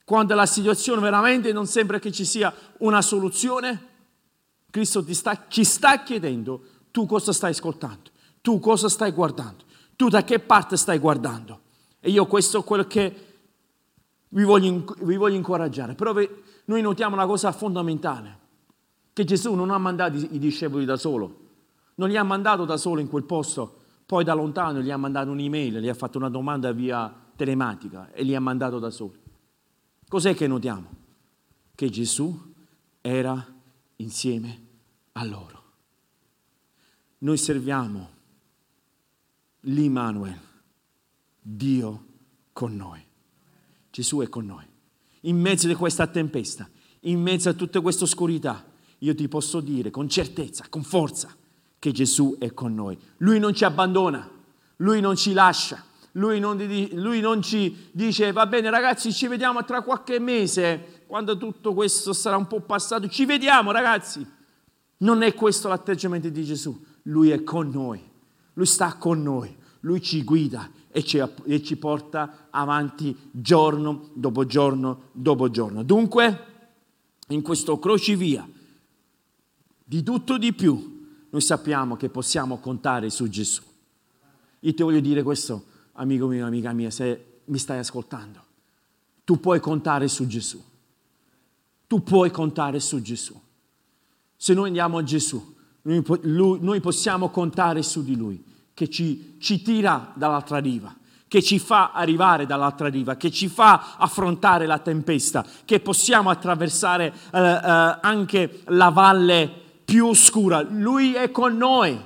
quando 0.04 0.36
la 0.36 0.46
situazione 0.46 1.00
veramente 1.00 1.52
non 1.52 1.66
sembra 1.66 1.98
che 1.98 2.12
ci 2.12 2.24
sia 2.24 2.54
una 2.78 3.02
soluzione, 3.02 3.88
Cristo 4.70 5.04
sta, 5.12 5.46
ci 5.48 5.64
sta 5.64 6.04
chiedendo 6.04 6.62
tu 6.92 7.06
cosa 7.06 7.32
stai 7.32 7.50
ascoltando, 7.50 8.10
tu 8.40 8.60
cosa 8.60 8.88
stai 8.88 9.10
guardando, 9.10 9.64
tu 9.96 10.08
da 10.08 10.22
che 10.22 10.38
parte 10.38 10.76
stai 10.76 11.00
guardando. 11.00 11.62
E 11.98 12.10
io 12.10 12.24
questo 12.26 12.60
è 12.60 12.64
quello 12.64 12.86
che 12.86 13.26
vi 14.28 14.44
voglio, 14.44 14.94
vi 15.00 15.16
voglio 15.16 15.34
incoraggiare. 15.34 15.96
Però 15.96 16.14
noi 16.66 16.82
notiamo 16.82 17.16
una 17.16 17.26
cosa 17.26 17.50
fondamentale, 17.50 18.38
che 19.12 19.24
Gesù 19.24 19.54
non 19.54 19.72
ha 19.72 19.78
mandato 19.78 20.16
i 20.16 20.38
discepoli 20.38 20.84
da 20.84 20.96
solo, 20.96 21.48
non 22.00 22.08
li 22.08 22.16
ha 22.16 22.22
mandato 22.22 22.64
da 22.64 22.78
solo 22.78 23.02
in 23.02 23.08
quel 23.08 23.24
posto, 23.24 23.76
poi 24.06 24.24
da 24.24 24.32
lontano 24.32 24.80
gli 24.80 24.90
ha 24.90 24.96
mandato 24.96 25.30
un'email, 25.32 25.80
gli 25.80 25.88
ha 25.88 25.94
fatto 25.94 26.16
una 26.16 26.30
domanda 26.30 26.72
via 26.72 27.14
telematica 27.36 28.10
e 28.12 28.22
li 28.22 28.34
ha 28.34 28.40
mandato 28.40 28.78
da 28.78 28.88
soli. 28.88 29.20
Cos'è 30.08 30.34
che 30.34 30.46
notiamo? 30.46 30.88
Che 31.74 31.90
Gesù 31.90 32.54
era 33.02 33.46
insieme 33.96 34.66
a 35.12 35.24
loro. 35.26 35.62
Noi 37.18 37.36
serviamo 37.36 38.08
l'Immanuel, 39.60 40.40
Dio 41.38 42.04
con 42.54 42.74
noi. 42.76 43.04
Gesù 43.90 44.20
è 44.20 44.28
con 44.30 44.46
noi. 44.46 44.64
In 45.22 45.38
mezzo 45.38 45.68
di 45.68 45.74
questa 45.74 46.06
tempesta, 46.06 46.66
in 47.00 47.20
mezzo 47.20 47.50
a 47.50 47.52
tutta 47.52 47.82
questa 47.82 48.04
oscurità, 48.04 48.64
io 49.00 49.14
ti 49.14 49.28
posso 49.28 49.60
dire 49.60 49.90
con 49.90 50.08
certezza, 50.08 50.64
con 50.70 50.82
forza, 50.82 51.36
che 51.80 51.90
Gesù 51.90 52.36
è 52.38 52.52
con 52.52 52.74
noi. 52.74 52.96
Lui 53.16 53.40
non 53.40 53.54
ci 53.54 53.64
abbandona, 53.64 54.30
lui 54.76 55.00
non 55.00 55.16
ci 55.16 55.32
lascia, 55.32 55.82
lui 56.12 56.38
non, 56.38 56.58
lui 56.92 57.20
non, 57.20 57.42
ci 57.42 57.88
dice 57.90 58.32
va 58.32 58.46
bene 58.46 58.68
ragazzi 58.70 59.12
ci 59.12 59.26
vediamo 59.26 59.64
tra 59.64 59.80
qualche 59.80 60.20
mese, 60.20 61.04
quando 61.06 61.36
tutto 61.36 61.72
questo 61.72 62.12
sarà 62.12 62.36
un 62.36 62.46
po' 62.46 62.60
passato, 62.60 63.08
ci 63.08 63.24
vediamo 63.24 63.72
ragazzi. 63.72 64.24
Non 64.98 65.22
è 65.22 65.32
questo 65.34 65.68
l'atteggiamento 65.68 66.28
di 66.28 66.44
Gesù, 66.44 66.78
lui 67.04 67.30
è 67.30 67.42
con 67.42 67.70
noi, 67.70 68.00
lui 68.52 68.66
sta 68.66 68.96
con 68.96 69.22
noi, 69.22 69.56
lui 69.80 70.02
ci 70.02 70.22
guida 70.22 70.70
e 70.90 71.02
ci, 71.02 71.22
e 71.46 71.62
ci 71.62 71.76
porta 71.76 72.48
avanti 72.50 73.16
giorno 73.30 74.10
dopo 74.12 74.44
giorno 74.44 75.04
dopo 75.12 75.48
giorno. 75.48 75.82
Dunque, 75.82 76.46
in 77.28 77.40
questo 77.40 77.78
crocevia, 77.78 78.46
di 79.82 80.02
tutto 80.02 80.36
di 80.36 80.52
più, 80.52 80.89
noi 81.30 81.40
sappiamo 81.40 81.96
che 81.96 82.08
possiamo 82.08 82.58
contare 82.58 83.08
su 83.10 83.28
Gesù. 83.28 83.62
Io 84.60 84.74
ti 84.74 84.82
voglio 84.82 85.00
dire 85.00 85.22
questo, 85.22 85.64
amico 85.92 86.26
mio, 86.26 86.46
amica 86.46 86.72
mia, 86.72 86.90
se 86.90 87.40
mi 87.44 87.58
stai 87.58 87.78
ascoltando. 87.78 88.44
Tu 89.24 89.38
puoi 89.38 89.60
contare 89.60 90.08
su 90.08 90.26
Gesù. 90.26 90.62
Tu 91.86 92.02
puoi 92.02 92.30
contare 92.30 92.80
su 92.80 93.00
Gesù. 93.00 93.40
Se 94.36 94.54
noi 94.54 94.66
andiamo 94.68 94.98
a 94.98 95.02
Gesù, 95.02 95.56
noi, 95.82 96.02
lui, 96.22 96.58
noi 96.60 96.80
possiamo 96.80 97.30
contare 97.30 97.82
su 97.82 98.02
di 98.02 98.16
Lui, 98.16 98.44
che 98.74 98.88
ci, 98.88 99.36
ci 99.38 99.62
tira 99.62 100.12
dall'altra 100.14 100.58
riva 100.58 100.94
che 101.30 101.44
ci 101.44 101.60
fa 101.60 101.92
arrivare 101.92 102.44
dall'altra 102.44 102.88
riva, 102.88 103.14
che 103.14 103.30
ci 103.30 103.46
fa 103.46 103.94
affrontare 103.96 104.66
la 104.66 104.80
tempesta, 104.80 105.46
che 105.64 105.78
possiamo 105.78 106.28
attraversare 106.28 107.14
eh, 107.32 107.38
eh, 107.40 107.98
anche 108.00 108.62
la 108.64 108.88
valle 108.88 109.59
più 109.90 110.06
oscura. 110.06 110.60
Lui 110.62 111.14
è 111.14 111.32
con 111.32 111.56
noi, 111.56 112.00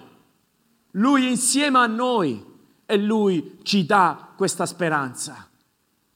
lui 0.92 1.28
insieme 1.28 1.76
a 1.76 1.86
noi 1.86 2.42
e 2.86 2.96
lui 2.96 3.58
ci 3.62 3.84
dà 3.84 4.32
questa 4.34 4.64
speranza. 4.64 5.46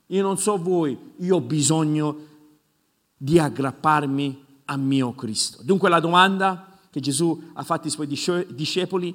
Io 0.07 0.23
non 0.23 0.39
so 0.39 0.57
voi, 0.57 0.99
io 1.19 1.37
ho 1.37 1.41
bisogno 1.43 2.27
di 3.15 3.39
aggrapparmi 3.39 4.45
a 4.65 4.79
mio 4.79 5.13
Cristo. 5.13 5.63
Dunque 5.63 5.91
la 5.91 6.01
domanda 6.01 6.79
che 6.91 7.01
Gesù 7.01 7.51
ha 7.53 7.63
fatto 7.63 7.85
ai 7.85 7.91
suoi 8.17 8.47
discepoli, 8.49 9.15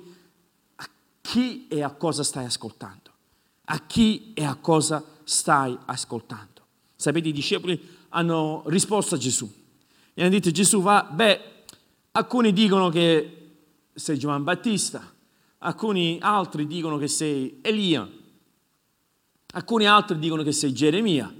a 0.75 0.87
chi 1.21 1.67
e 1.67 1.81
a 1.81 1.89
cosa 1.89 2.21
stai 2.21 2.45
ascoltando? 2.45 3.09
A 3.65 3.79
chi 3.79 4.31
e 4.35 4.45
a 4.45 4.53
cosa 4.53 5.03
stai 5.23 5.75
ascoltando? 5.85 6.61
Sapete, 6.95 7.29
i 7.29 7.33
discepoli 7.33 7.81
hanno 8.09 8.61
risposto 8.67 9.15
a 9.15 9.17
Gesù. 9.17 9.51
E 10.13 10.21
hanno 10.21 10.29
detto 10.29 10.51
Gesù 10.51 10.83
va, 10.83 11.09
beh, 11.11 11.52
Alcuni 12.15 12.53
dicono 12.53 12.89
che 12.89 13.55
sei 13.91 14.19
Giovanni 14.19 14.43
Battista, 14.43 15.11
alcuni 15.59 16.19
altri 16.21 16.67
dicono 16.67 16.99
che 16.99 17.07
sei 17.07 17.57
Elia, 17.63 18.07
alcuni 19.53 19.87
altri 19.87 20.19
dicono 20.19 20.43
che 20.43 20.51
sei 20.51 20.73
Geremia. 20.73 21.33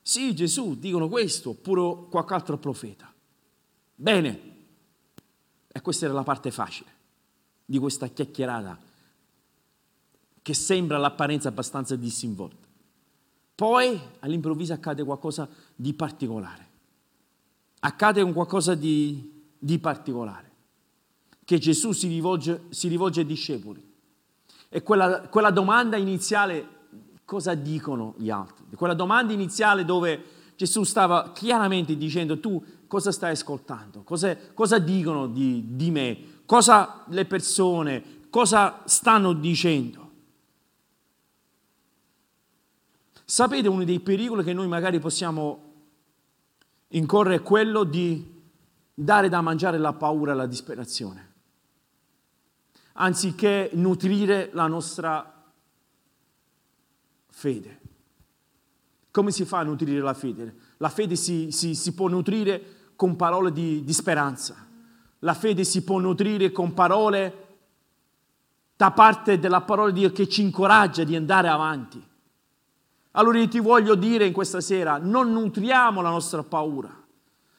Sì, 0.00 0.34
Gesù, 0.34 0.78
dicono 0.78 1.08
questo, 1.08 1.50
oppure 1.50 2.08
qualche 2.08 2.32
altro 2.32 2.56
profeta. 2.56 3.12
Bene, 3.94 4.54
e 5.68 5.80
questa 5.82 6.06
era 6.06 6.14
la 6.14 6.22
parte 6.22 6.50
facile 6.50 6.90
di 7.66 7.76
questa 7.76 8.06
chiacchierata 8.06 8.80
che 10.40 10.54
sembra 10.54 10.96
all'apparenza 10.96 11.48
abbastanza 11.48 11.94
disinvolta. 11.94 12.66
Poi 13.54 14.00
all'improvviso 14.20 14.72
accade 14.72 15.04
qualcosa 15.04 15.46
di 15.74 15.92
particolare. 15.92 16.68
Accade 17.80 18.22
un 18.22 18.32
qualcosa 18.32 18.74
di 18.74 19.34
di 19.58 19.78
particolare, 19.78 20.50
che 21.44 21.58
Gesù 21.58 21.92
si 21.92 22.08
rivolge, 22.08 22.64
si 22.70 22.88
rivolge 22.88 23.20
ai 23.20 23.26
discepoli. 23.26 23.84
E 24.68 24.82
quella, 24.82 25.22
quella 25.28 25.50
domanda 25.50 25.96
iniziale, 25.96 26.68
cosa 27.24 27.54
dicono 27.54 28.14
gli 28.18 28.30
altri? 28.30 28.64
Quella 28.74 28.94
domanda 28.94 29.32
iniziale 29.32 29.84
dove 29.84 30.22
Gesù 30.56 30.84
stava 30.84 31.32
chiaramente 31.32 31.96
dicendo 31.96 32.40
tu 32.40 32.62
cosa 32.86 33.12
stai 33.12 33.32
ascoltando, 33.32 34.02
cosa, 34.02 34.36
cosa 34.54 34.78
dicono 34.78 35.26
di, 35.26 35.76
di 35.76 35.90
me, 35.90 36.18
cosa 36.46 37.04
le 37.08 37.24
persone, 37.24 38.28
cosa 38.30 38.82
stanno 38.86 39.32
dicendo. 39.32 40.04
Sapete 43.24 43.68
uno 43.68 43.84
dei 43.84 44.00
pericoli 44.00 44.44
che 44.44 44.52
noi 44.52 44.68
magari 44.68 45.00
possiamo 45.00 45.64
incorrere 46.88 47.36
è 47.36 47.42
quello 47.42 47.82
di 47.82 48.34
dare 48.98 49.28
da 49.28 49.42
mangiare 49.42 49.76
la 49.76 49.92
paura 49.92 50.32
e 50.32 50.34
la 50.34 50.46
disperazione, 50.46 51.32
anziché 52.94 53.68
nutrire 53.74 54.48
la 54.54 54.66
nostra 54.66 55.44
fede. 57.28 57.80
Come 59.10 59.32
si 59.32 59.44
fa 59.44 59.58
a 59.58 59.64
nutrire 59.64 60.00
la 60.00 60.14
fede? 60.14 60.54
La 60.78 60.88
fede 60.88 61.14
si, 61.14 61.50
si, 61.50 61.74
si 61.74 61.92
può 61.92 62.08
nutrire 62.08 62.92
con 62.96 63.16
parole 63.16 63.52
di, 63.52 63.84
di 63.84 63.92
speranza, 63.92 64.66
la 65.18 65.34
fede 65.34 65.64
si 65.64 65.84
può 65.84 65.98
nutrire 65.98 66.50
con 66.50 66.72
parole 66.72 67.44
da 68.76 68.92
parte 68.92 69.38
della 69.38 69.60
parola 69.60 69.92
di 69.92 70.00
Dio 70.00 70.12
che 70.12 70.26
ci 70.26 70.40
incoraggia 70.40 71.04
di 71.04 71.14
andare 71.14 71.48
avanti. 71.48 72.02
Allora 73.12 73.38
io 73.38 73.48
ti 73.48 73.60
voglio 73.60 73.94
dire 73.94 74.24
in 74.24 74.32
questa 74.32 74.62
sera, 74.62 74.96
non 74.96 75.32
nutriamo 75.32 76.00
la 76.00 76.10
nostra 76.10 76.42
paura 76.42 77.04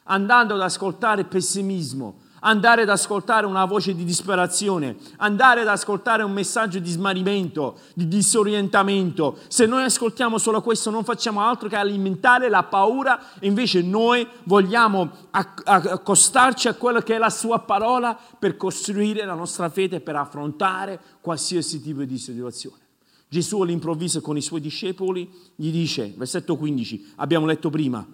andando 0.08 0.56
ad 0.56 0.62
ascoltare 0.62 1.24
pessimismo, 1.24 2.26
andare 2.42 2.84
ad 2.84 2.90
ascoltare 2.90 3.46
una 3.46 3.66
voce 3.66 3.96
di 3.96 4.04
disperazione, 4.04 4.98
andare 5.18 5.62
ad 5.62 5.68
ascoltare 5.68 6.24
un 6.24 6.32
messaggio 6.32 6.80
di 6.80 6.90
smarrimento, 6.90 7.80
di 7.94 8.08
disorientamento. 8.08 9.38
Se 9.48 9.66
noi 9.66 9.84
ascoltiamo 9.84 10.38
solo 10.38 10.62
questo 10.62 10.90
non 10.90 11.04
facciamo 11.04 11.42
altro 11.42 11.68
che 11.68 11.76
alimentare 11.76 12.50
la 12.50 12.64
paura, 12.64 13.20
invece 13.42 13.82
noi 13.82 14.28
vogliamo 14.44 15.10
accostarci 15.32 16.68
a 16.68 16.76
quello 16.76 17.02
che 17.02 17.16
è 17.16 17.18
la 17.18 17.30
sua 17.30 17.60
parola 17.60 18.18
per 18.38 18.56
costruire 18.58 19.26
la 19.26 19.34
nostra 19.34 19.70
fede, 19.70 20.00
per 20.00 20.16
affrontare 20.16 21.00
qualsiasi 21.22 21.82
tipo 21.82 22.04
di 22.04 22.18
situazione. 22.18 22.86
Gesù 23.30 23.62
all'improvviso 23.62 24.22
con 24.22 24.38
i 24.38 24.42
suoi 24.42 24.62
discepoli 24.62 25.30
gli 25.56 25.70
dice, 25.70 26.14
versetto 26.16 26.56
15, 26.56 27.14
abbiamo 27.16 27.46
letto 27.46 27.70
prima, 27.70 28.06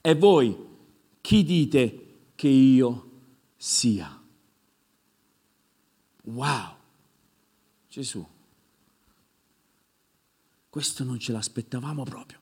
e 0.00 0.14
voi 0.14 0.72
chi 1.24 1.42
dite 1.42 2.16
che 2.34 2.48
io 2.48 3.10
sia. 3.56 4.22
Wow! 6.24 6.74
Gesù, 7.88 8.26
questo 10.68 11.02
non 11.02 11.18
ce 11.18 11.32
l'aspettavamo 11.32 12.02
proprio. 12.02 12.38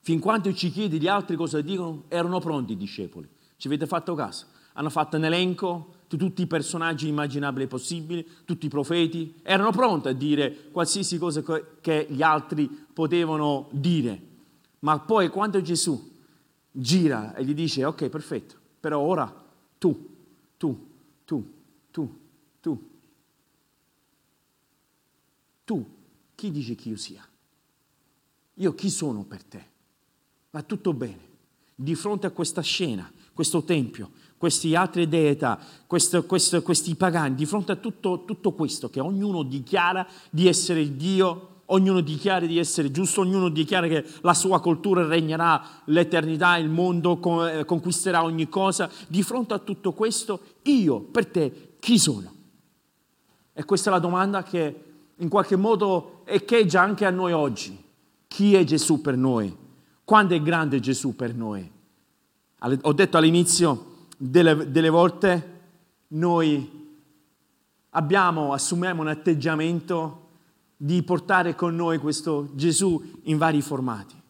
Fin 0.00 0.20
quando 0.20 0.52
ci 0.52 0.70
chiedi 0.70 1.00
gli 1.00 1.08
altri 1.08 1.36
cosa 1.36 1.62
dicono, 1.62 2.04
erano 2.08 2.38
pronti 2.38 2.72
i 2.72 2.76
discepoli. 2.76 3.26
Ci 3.56 3.66
avete 3.68 3.86
fatto 3.86 4.14
caso? 4.14 4.44
Hanno 4.74 4.90
fatto 4.90 5.16
un 5.16 5.24
elenco 5.24 5.94
di 6.06 6.18
tutti 6.18 6.42
i 6.42 6.46
personaggi 6.46 7.08
immaginabili 7.08 7.66
possibili, 7.66 8.28
tutti 8.44 8.66
i 8.66 8.68
profeti, 8.68 9.40
erano 9.42 9.70
pronti 9.70 10.08
a 10.08 10.12
dire 10.12 10.68
qualsiasi 10.70 11.16
cosa 11.16 11.42
che 11.80 12.06
gli 12.10 12.20
altri 12.20 12.68
potevano 12.68 13.68
dire. 13.70 14.20
Ma 14.80 14.98
poi 14.98 15.30
quando 15.30 15.62
Gesù 15.62 16.10
gira 16.72 17.34
e 17.34 17.44
gli 17.44 17.54
dice, 17.54 17.84
ok, 17.84 18.08
perfetto, 18.08 18.56
però 18.80 18.98
ora 18.98 19.32
tu, 19.78 20.08
tu, 20.56 20.88
tu, 21.24 21.52
tu, 21.90 22.18
tu, 22.60 22.90
tu, 25.64 25.86
chi 26.34 26.50
dici 26.50 26.74
che 26.74 26.88
io 26.88 26.96
sia? 26.96 27.24
Io 28.54 28.74
chi 28.74 28.90
sono 28.90 29.24
per 29.24 29.44
te? 29.44 29.70
Va 30.50 30.62
tutto 30.62 30.92
bene. 30.92 31.30
Di 31.74 31.94
fronte 31.94 32.26
a 32.26 32.30
questa 32.30 32.60
scena, 32.60 33.10
questo 33.32 33.64
tempio, 33.64 34.10
queste 34.36 34.74
altre 34.76 35.08
deità, 35.08 35.58
questo, 35.86 36.24
questo, 36.24 36.62
questi 36.62 36.94
pagani, 36.94 37.34
di 37.34 37.46
fronte 37.46 37.72
a 37.72 37.76
tutto, 37.76 38.24
tutto 38.24 38.52
questo 38.52 38.90
che 38.90 39.00
ognuno 39.00 39.42
dichiara 39.42 40.06
di 40.30 40.48
essere 40.48 40.96
Dio, 40.96 41.51
ognuno 41.72 42.00
dichiara 42.00 42.46
di 42.46 42.58
essere 42.58 42.90
giusto, 42.90 43.22
ognuno 43.22 43.48
dichiara 43.48 43.86
che 43.86 44.04
la 44.20 44.34
sua 44.34 44.60
cultura 44.60 45.06
regnerà 45.06 45.62
l'eternità, 45.86 46.56
il 46.56 46.68
mondo 46.68 47.18
eh, 47.46 47.64
conquisterà 47.64 48.22
ogni 48.22 48.48
cosa, 48.48 48.90
di 49.08 49.22
fronte 49.22 49.54
a 49.54 49.58
tutto 49.58 49.92
questo, 49.92 50.40
io 50.62 51.00
per 51.00 51.26
te 51.26 51.74
chi 51.80 51.98
sono? 51.98 52.32
E 53.52 53.64
questa 53.64 53.90
è 53.90 53.92
la 53.92 53.98
domanda 53.98 54.42
che 54.42 54.84
in 55.16 55.28
qualche 55.28 55.56
modo 55.56 56.22
echeggia 56.24 56.80
anche 56.80 57.04
a 57.04 57.10
noi 57.10 57.32
oggi. 57.32 57.80
Chi 58.26 58.54
è 58.54 58.64
Gesù 58.64 59.00
per 59.00 59.16
noi? 59.16 59.54
Quanto 60.04 60.34
è 60.34 60.40
grande 60.40 60.80
Gesù 60.80 61.14
per 61.14 61.34
noi? 61.34 61.70
Ho 62.82 62.92
detto 62.92 63.16
all'inizio, 63.16 64.06
delle, 64.16 64.70
delle 64.70 64.88
volte 64.88 65.60
noi 66.08 66.80
abbiamo, 67.90 68.52
assumiamo 68.52 69.02
un 69.02 69.08
atteggiamento 69.08 70.21
di 70.84 71.00
portare 71.04 71.54
con 71.54 71.76
noi 71.76 71.98
questo 71.98 72.48
Gesù 72.54 73.00
in 73.24 73.38
vari 73.38 73.62
formati 73.62 74.20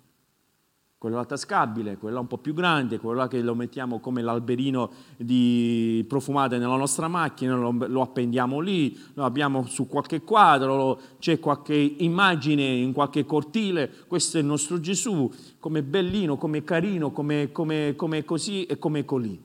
quello 0.99 1.17
là 1.17 1.25
tascabile, 1.25 1.97
quello 1.97 2.21
un 2.21 2.29
po' 2.29 2.39
più 2.39 2.55
grande, 2.55 3.01
quello 3.01 3.27
che 3.27 3.41
lo 3.41 3.57
mettiamo 3.57 3.99
come 3.99 4.23
l'alberino 4.23 4.89
di 5.17 6.05
profumate 6.07 6.59
nella 6.59 6.77
nostra 6.77 7.09
macchina, 7.09 7.57
lo, 7.57 7.75
lo 7.89 8.03
appendiamo 8.03 8.61
lì, 8.61 8.97
lo 9.15 9.25
abbiamo 9.25 9.67
su 9.67 9.89
qualche 9.89 10.23
quadro, 10.23 11.01
c'è 11.19 11.41
qualche 11.41 11.75
immagine 11.75 12.63
in 12.63 12.93
qualche 12.93 13.25
cortile, 13.25 13.91
questo 14.07 14.37
è 14.37 14.43
il 14.43 14.47
nostro 14.47 14.79
Gesù, 14.79 15.29
come 15.59 15.83
bellino, 15.83 16.37
come 16.37 16.63
carino, 16.63 17.11
come, 17.11 17.51
come, 17.51 17.95
come 17.97 18.25
così 18.25 18.67
e 18.67 18.79
come 18.79 19.05
colì. 19.05 19.43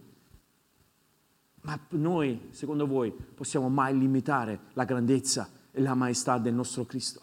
Ma 1.61 1.79
noi, 1.89 2.49
secondo 2.51 2.85
voi, 2.85 3.11
possiamo 3.11 3.67
mai 3.67 3.97
limitare 3.97 4.59
la 4.73 4.83
grandezza 4.83 5.49
la 5.77 5.93
maestà 5.95 6.37
del 6.37 6.53
nostro 6.53 6.85
Cristo? 6.85 7.21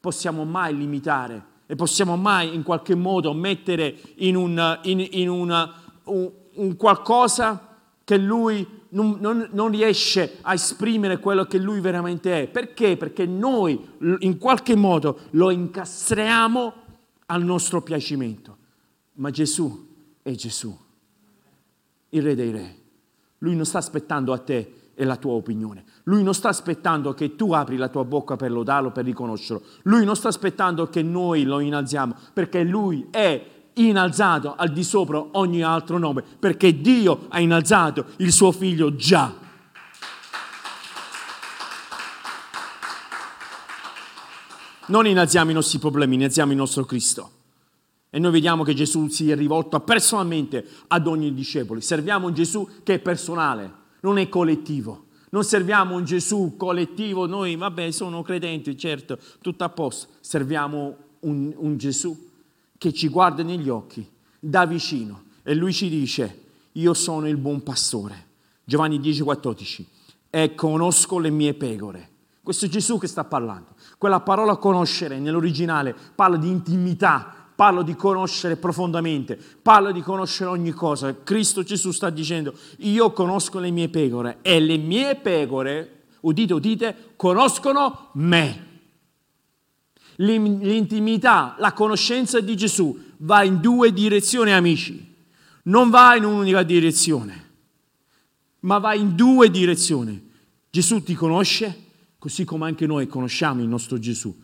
Possiamo 0.00 0.44
mai 0.44 0.76
limitare 0.76 1.52
e 1.66 1.76
possiamo 1.76 2.16
mai 2.16 2.54
in 2.54 2.62
qualche 2.62 2.94
modo 2.94 3.32
mettere 3.32 3.96
in 4.16 4.36
un, 4.36 4.80
in, 4.82 5.06
in 5.10 5.28
una, 5.28 5.74
un, 6.04 6.30
un 6.54 6.76
qualcosa 6.76 7.76
che 8.04 8.18
lui 8.18 8.82
non, 8.90 9.16
non, 9.18 9.48
non, 9.52 9.70
riesce 9.70 10.38
a 10.42 10.52
esprimere 10.52 11.18
quello 11.18 11.46
che 11.46 11.58
lui 11.58 11.80
veramente 11.80 12.42
è. 12.42 12.48
Perché? 12.48 12.96
Perché 12.96 13.26
noi 13.26 13.82
in 14.18 14.38
qualche 14.38 14.76
modo 14.76 15.20
lo 15.30 15.50
incastriamo 15.50 16.72
al 17.26 17.42
nostro 17.42 17.82
piacimento. 17.82 18.56
Ma 19.14 19.30
Gesù 19.30 19.88
è 20.22 20.32
Gesù, 20.32 20.76
il 22.10 22.22
Re 22.22 22.34
dei 22.34 22.50
Re. 22.50 22.76
Lui 23.38 23.56
non 23.56 23.64
sta 23.64 23.78
aspettando 23.78 24.32
a 24.32 24.38
te 24.38 24.83
e 24.94 25.04
la 25.04 25.16
tua 25.16 25.32
opinione. 25.32 25.84
Lui 26.04 26.22
non 26.22 26.34
sta 26.34 26.48
aspettando 26.48 27.14
che 27.14 27.36
tu 27.36 27.52
apri 27.52 27.76
la 27.76 27.88
tua 27.88 28.04
bocca 28.04 28.36
per 28.36 28.50
lodarlo, 28.50 28.90
per 28.90 29.04
riconoscerlo. 29.04 29.62
Lui 29.82 30.04
non 30.04 30.16
sta 30.16 30.28
aspettando 30.28 30.88
che 30.88 31.02
noi 31.02 31.44
lo 31.44 31.60
innalziamo, 31.60 32.14
perché 32.32 32.62
lui 32.62 33.08
è 33.10 33.52
innalzato 33.74 34.54
al 34.54 34.70
di 34.70 34.84
sopra 34.84 35.24
ogni 35.32 35.62
altro 35.62 35.98
nome, 35.98 36.22
perché 36.22 36.80
Dio 36.80 37.26
ha 37.28 37.40
innalzato 37.40 38.06
il 38.18 38.32
suo 38.32 38.52
figlio 38.52 38.94
già. 38.94 39.42
Non 44.86 45.06
innalziamo 45.06 45.50
i 45.50 45.54
nostri 45.54 45.78
problemi, 45.78 46.16
innalziamo 46.16 46.52
il 46.52 46.58
nostro 46.58 46.84
Cristo. 46.84 47.30
E 48.10 48.18
noi 48.20 48.30
vediamo 48.30 48.62
che 48.62 48.74
Gesù 48.74 49.08
si 49.08 49.30
è 49.30 49.34
rivolto 49.34 49.80
personalmente 49.80 50.64
ad 50.88 51.06
ogni 51.06 51.32
discepolo. 51.34 51.80
Serviamo 51.80 52.28
un 52.28 52.34
Gesù 52.34 52.68
che 52.84 52.94
è 52.94 52.98
personale 53.00 53.82
non 54.04 54.18
è 54.18 54.28
collettivo. 54.28 55.06
Non 55.30 55.42
serviamo 55.42 55.96
un 55.96 56.04
Gesù 56.04 56.54
collettivo, 56.56 57.26
noi 57.26 57.56
vabbè 57.56 57.90
sono 57.90 58.22
credenti, 58.22 58.78
certo, 58.78 59.18
tutto 59.40 59.64
a 59.64 59.68
posto. 59.70 60.08
Serviamo 60.20 60.96
un, 61.20 61.52
un 61.56 61.76
Gesù 61.76 62.30
che 62.78 62.92
ci 62.92 63.08
guarda 63.08 63.42
negli 63.42 63.68
occhi, 63.68 64.08
da 64.38 64.64
vicino 64.66 65.24
e 65.42 65.54
lui 65.54 65.72
ci 65.72 65.88
dice, 65.88 66.42
io 66.72 66.94
sono 66.94 67.26
il 67.28 67.36
buon 67.36 67.62
pastore. 67.62 68.32
Giovanni 68.62 69.00
10,14 69.00 69.84
e 70.30 70.54
conosco 70.54 71.18
le 71.18 71.30
mie 71.30 71.54
pecore. 71.54 72.10
Questo 72.42 72.66
è 72.66 72.68
Gesù 72.68 72.98
che 72.98 73.06
sta 73.06 73.24
parlando. 73.24 73.74
Quella 73.98 74.20
parola 74.20 74.56
conoscere 74.56 75.18
nell'originale 75.18 75.96
parla 76.14 76.36
di 76.36 76.48
intimità, 76.48 77.43
parlo 77.54 77.82
di 77.82 77.94
conoscere 77.94 78.56
profondamente, 78.56 79.38
parlo 79.62 79.92
di 79.92 80.00
conoscere 80.00 80.50
ogni 80.50 80.72
cosa. 80.72 81.14
Cristo 81.22 81.62
Gesù 81.62 81.92
sta 81.92 82.10
dicendo, 82.10 82.54
io 82.78 83.12
conosco 83.12 83.58
le 83.58 83.70
mie 83.70 83.88
pecore 83.88 84.38
e 84.42 84.60
le 84.60 84.76
mie 84.76 85.14
pecore, 85.16 86.04
udite, 86.20 86.54
udite, 86.54 86.96
conoscono 87.16 88.10
me. 88.14 88.72
L'intimità, 90.16 91.56
la 91.58 91.72
conoscenza 91.72 92.40
di 92.40 92.56
Gesù 92.56 92.98
va 93.18 93.42
in 93.42 93.60
due 93.60 93.92
direzioni, 93.92 94.52
amici. 94.52 95.12
Non 95.64 95.90
va 95.90 96.14
in 96.14 96.24
un'unica 96.24 96.62
direzione, 96.62 97.50
ma 98.60 98.78
va 98.78 98.94
in 98.94 99.14
due 99.14 99.50
direzioni. 99.50 100.30
Gesù 100.70 101.02
ti 101.02 101.14
conosce, 101.14 101.82
così 102.18 102.44
come 102.44 102.66
anche 102.66 102.86
noi 102.86 103.06
conosciamo 103.06 103.62
il 103.62 103.68
nostro 103.68 103.98
Gesù 103.98 104.34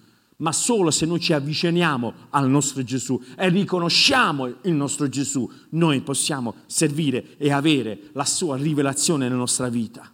ma 0.41 0.53
solo 0.53 0.91
se 0.91 1.07
noi 1.07 1.21
ci 1.21 1.33
avviciniamo 1.33 2.13
al 2.31 2.49
nostro 2.49 2.83
Gesù 2.83 3.23
e 3.37 3.49
riconosciamo 3.49 4.47
il 4.63 4.73
nostro 4.73 5.09
Gesù, 5.09 5.51
noi 5.71 6.01
possiamo 6.01 6.55
servire 6.67 7.37
e 7.37 7.53
avere 7.53 8.11
la 8.13 8.25
sua 8.25 8.57
rivelazione 8.57 9.25
nella 9.25 9.37
nostra 9.37 9.69
vita. 9.69 10.11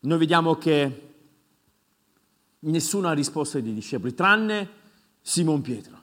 Noi 0.00 0.18
vediamo 0.18 0.56
che 0.56 1.02
nessuno 2.60 3.08
ha 3.08 3.12
risposto 3.12 3.58
ai 3.58 3.62
discepoli, 3.62 4.14
tranne 4.14 4.68
Simon 5.20 5.60
Pietro. 5.60 5.96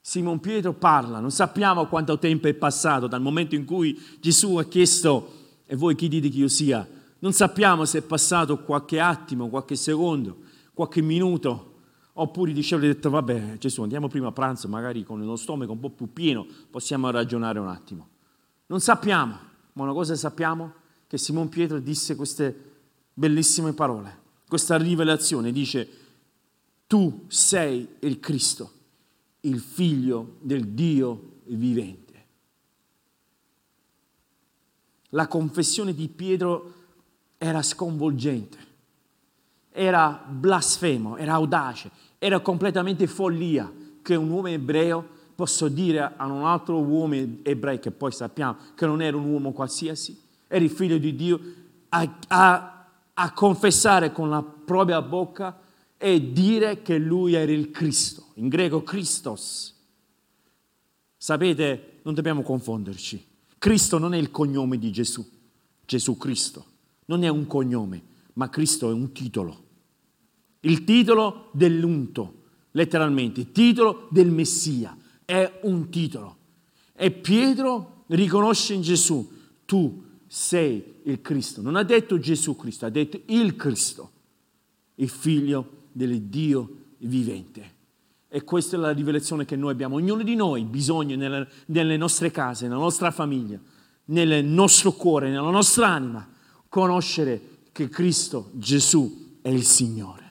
Simon 0.00 0.40
Pietro 0.40 0.74
parla, 0.74 1.20
non 1.20 1.30
sappiamo 1.30 1.86
quanto 1.86 2.18
tempo 2.18 2.48
è 2.48 2.54
passato 2.54 3.06
dal 3.06 3.22
momento 3.22 3.54
in 3.54 3.64
cui 3.64 3.98
Gesù 4.20 4.56
ha 4.56 4.64
chiesto, 4.64 5.42
e 5.64 5.74
voi 5.74 5.94
chi 5.94 6.08
dite 6.08 6.28
che 6.28 6.36
io 6.36 6.48
sia? 6.48 6.86
Non 7.20 7.32
sappiamo 7.32 7.86
se 7.86 7.98
è 7.98 8.02
passato 8.02 8.62
qualche 8.62 9.00
attimo, 9.00 9.48
qualche 9.48 9.76
secondo, 9.76 10.40
qualche 10.74 11.00
minuto, 11.00 11.72
Oppure 12.16 12.52
i 12.52 12.54
discepoli 12.54 12.86
hanno 12.86 12.94
detto, 12.94 13.10
vabbè 13.10 13.58
Gesù 13.58 13.82
andiamo 13.82 14.08
prima 14.08 14.28
a 14.28 14.32
pranzo, 14.32 14.68
magari 14.68 15.02
con 15.02 15.24
lo 15.24 15.36
stomaco 15.36 15.72
un 15.72 15.80
po' 15.80 15.90
più 15.90 16.12
pieno 16.12 16.46
possiamo 16.70 17.10
ragionare 17.10 17.58
un 17.58 17.68
attimo. 17.68 18.08
Non 18.66 18.80
sappiamo, 18.80 19.36
ma 19.72 19.82
una 19.82 19.92
cosa 19.92 20.14
sappiamo, 20.14 20.74
che 21.08 21.18
Simon 21.18 21.48
Pietro 21.48 21.80
disse 21.80 22.14
queste 22.14 22.72
bellissime 23.12 23.72
parole, 23.72 24.22
questa 24.46 24.76
rivelazione, 24.76 25.50
dice, 25.50 25.88
tu 26.86 27.24
sei 27.28 27.96
il 28.00 28.20
Cristo, 28.20 28.72
il 29.40 29.58
figlio 29.58 30.36
del 30.40 30.68
Dio 30.68 31.40
vivente. 31.46 32.02
La 35.10 35.26
confessione 35.26 35.94
di 35.94 36.08
Pietro 36.08 36.72
era 37.38 37.62
sconvolgente, 37.62 38.58
era 39.76 40.24
blasfemo, 40.24 41.16
era 41.16 41.32
audace, 41.32 41.90
era 42.18 42.38
completamente 42.38 43.08
follia 43.08 43.72
che 44.02 44.14
un 44.14 44.30
uomo 44.30 44.46
ebreo 44.46 45.04
possa 45.34 45.68
dire 45.68 46.12
a 46.16 46.26
un 46.26 46.44
altro 46.44 46.78
uomo 46.78 47.14
ebreo, 47.42 47.80
che 47.80 47.90
poi 47.90 48.12
sappiamo 48.12 48.56
che 48.76 48.86
non 48.86 49.02
era 49.02 49.16
un 49.16 49.24
uomo 49.24 49.50
qualsiasi, 49.50 50.16
era 50.46 50.62
il 50.62 50.70
figlio 50.70 50.96
di 50.98 51.16
Dio, 51.16 51.40
a, 51.88 52.18
a, 52.28 52.86
a 53.14 53.32
confessare 53.32 54.12
con 54.12 54.30
la 54.30 54.42
propria 54.42 55.02
bocca 55.02 55.58
e 55.98 56.32
dire 56.32 56.82
che 56.82 56.96
lui 56.96 57.34
era 57.34 57.50
il 57.50 57.72
Cristo, 57.72 58.28
in 58.34 58.46
greco 58.46 58.84
Christos. 58.84 59.74
Sapete, 61.16 61.98
non 62.02 62.14
dobbiamo 62.14 62.42
confonderci. 62.42 63.26
Cristo 63.58 63.98
non 63.98 64.14
è 64.14 64.18
il 64.18 64.30
cognome 64.30 64.78
di 64.78 64.92
Gesù, 64.92 65.28
Gesù 65.84 66.16
Cristo. 66.16 66.64
Non 67.06 67.24
è 67.24 67.28
un 67.28 67.46
cognome, 67.48 68.02
ma 68.34 68.48
Cristo 68.48 68.88
è 68.88 68.92
un 68.92 69.10
titolo. 69.10 69.63
Il 70.64 70.84
titolo 70.84 71.48
dell'unto, 71.52 72.42
letteralmente, 72.72 73.40
il 73.40 73.52
titolo 73.52 74.08
del 74.10 74.30
Messia, 74.30 74.96
è 75.24 75.60
un 75.62 75.88
titolo. 75.90 76.36
E 76.94 77.10
Pietro 77.10 78.04
riconosce 78.08 78.74
in 78.74 78.82
Gesù, 78.82 79.30
tu 79.64 80.02
sei 80.26 81.00
il 81.04 81.20
Cristo. 81.20 81.60
Non 81.60 81.76
ha 81.76 81.82
detto 81.82 82.18
Gesù 82.18 82.56
Cristo, 82.56 82.86
ha 82.86 82.90
detto 82.90 83.20
il 83.26 83.56
Cristo, 83.56 84.10
il 84.96 85.08
figlio 85.08 85.88
dell'Iddio 85.92 86.76
vivente. 86.98 87.72
E 88.28 88.42
questa 88.42 88.76
è 88.76 88.78
la 88.78 88.90
rivelazione 88.90 89.44
che 89.44 89.56
noi 89.56 89.70
abbiamo. 89.70 89.96
Ognuno 89.96 90.22
di 90.22 90.34
noi 90.34 90.64
bisogna 90.64 91.14
nelle, 91.14 91.48
nelle 91.66 91.96
nostre 91.96 92.30
case, 92.30 92.66
nella 92.66 92.80
nostra 92.80 93.10
famiglia, 93.10 93.60
nel 94.06 94.44
nostro 94.44 94.92
cuore, 94.92 95.30
nella 95.30 95.50
nostra 95.50 95.88
anima, 95.88 96.26
conoscere 96.68 97.40
che 97.70 97.88
Cristo 97.88 98.50
Gesù 98.54 99.38
è 99.42 99.50
il 99.50 99.64
Signore. 99.64 100.23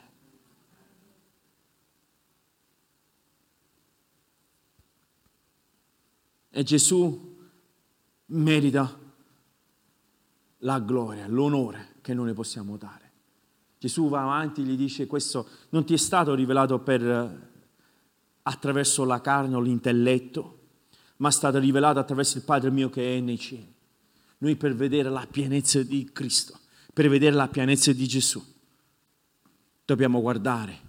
E 6.55 6.61
Gesù 6.61 7.35
merita 8.27 8.99
la 10.59 10.79
gloria, 10.79 11.27
l'onore 11.27 11.95
che 12.01 12.13
noi 12.13 12.27
ne 12.27 12.33
possiamo 12.33 12.77
dare. 12.77 13.11
Gesù 13.79 14.07
va 14.07 14.21
avanti 14.21 14.61
e 14.61 14.63
gli 14.63 14.77
dice 14.77 15.07
questo 15.07 15.47
non 15.69 15.83
ti 15.83 15.95
è 15.95 15.97
stato 15.97 16.35
rivelato 16.35 16.79
per, 16.79 17.51
attraverso 18.43 19.03
la 19.03 19.19
carne 19.19 19.55
o 19.55 19.61
l'intelletto, 19.61 20.59
ma 21.17 21.29
è 21.29 21.31
stato 21.31 21.57
rivelato 21.57 21.97
attraverso 21.97 22.37
il 22.37 22.43
Padre 22.43 22.69
mio 22.69 22.91
che 22.91 23.17
è 23.17 23.19
nei 23.19 23.39
cieli. 23.39 23.73
Noi 24.37 24.55
per 24.55 24.75
vedere 24.75 25.09
la 25.09 25.25
pienezza 25.25 25.81
di 25.81 26.11
Cristo, 26.13 26.59
per 26.93 27.09
vedere 27.09 27.35
la 27.35 27.47
pienezza 27.47 27.91
di 27.93 28.07
Gesù, 28.07 28.43
dobbiamo 29.83 30.21
guardare 30.21 30.79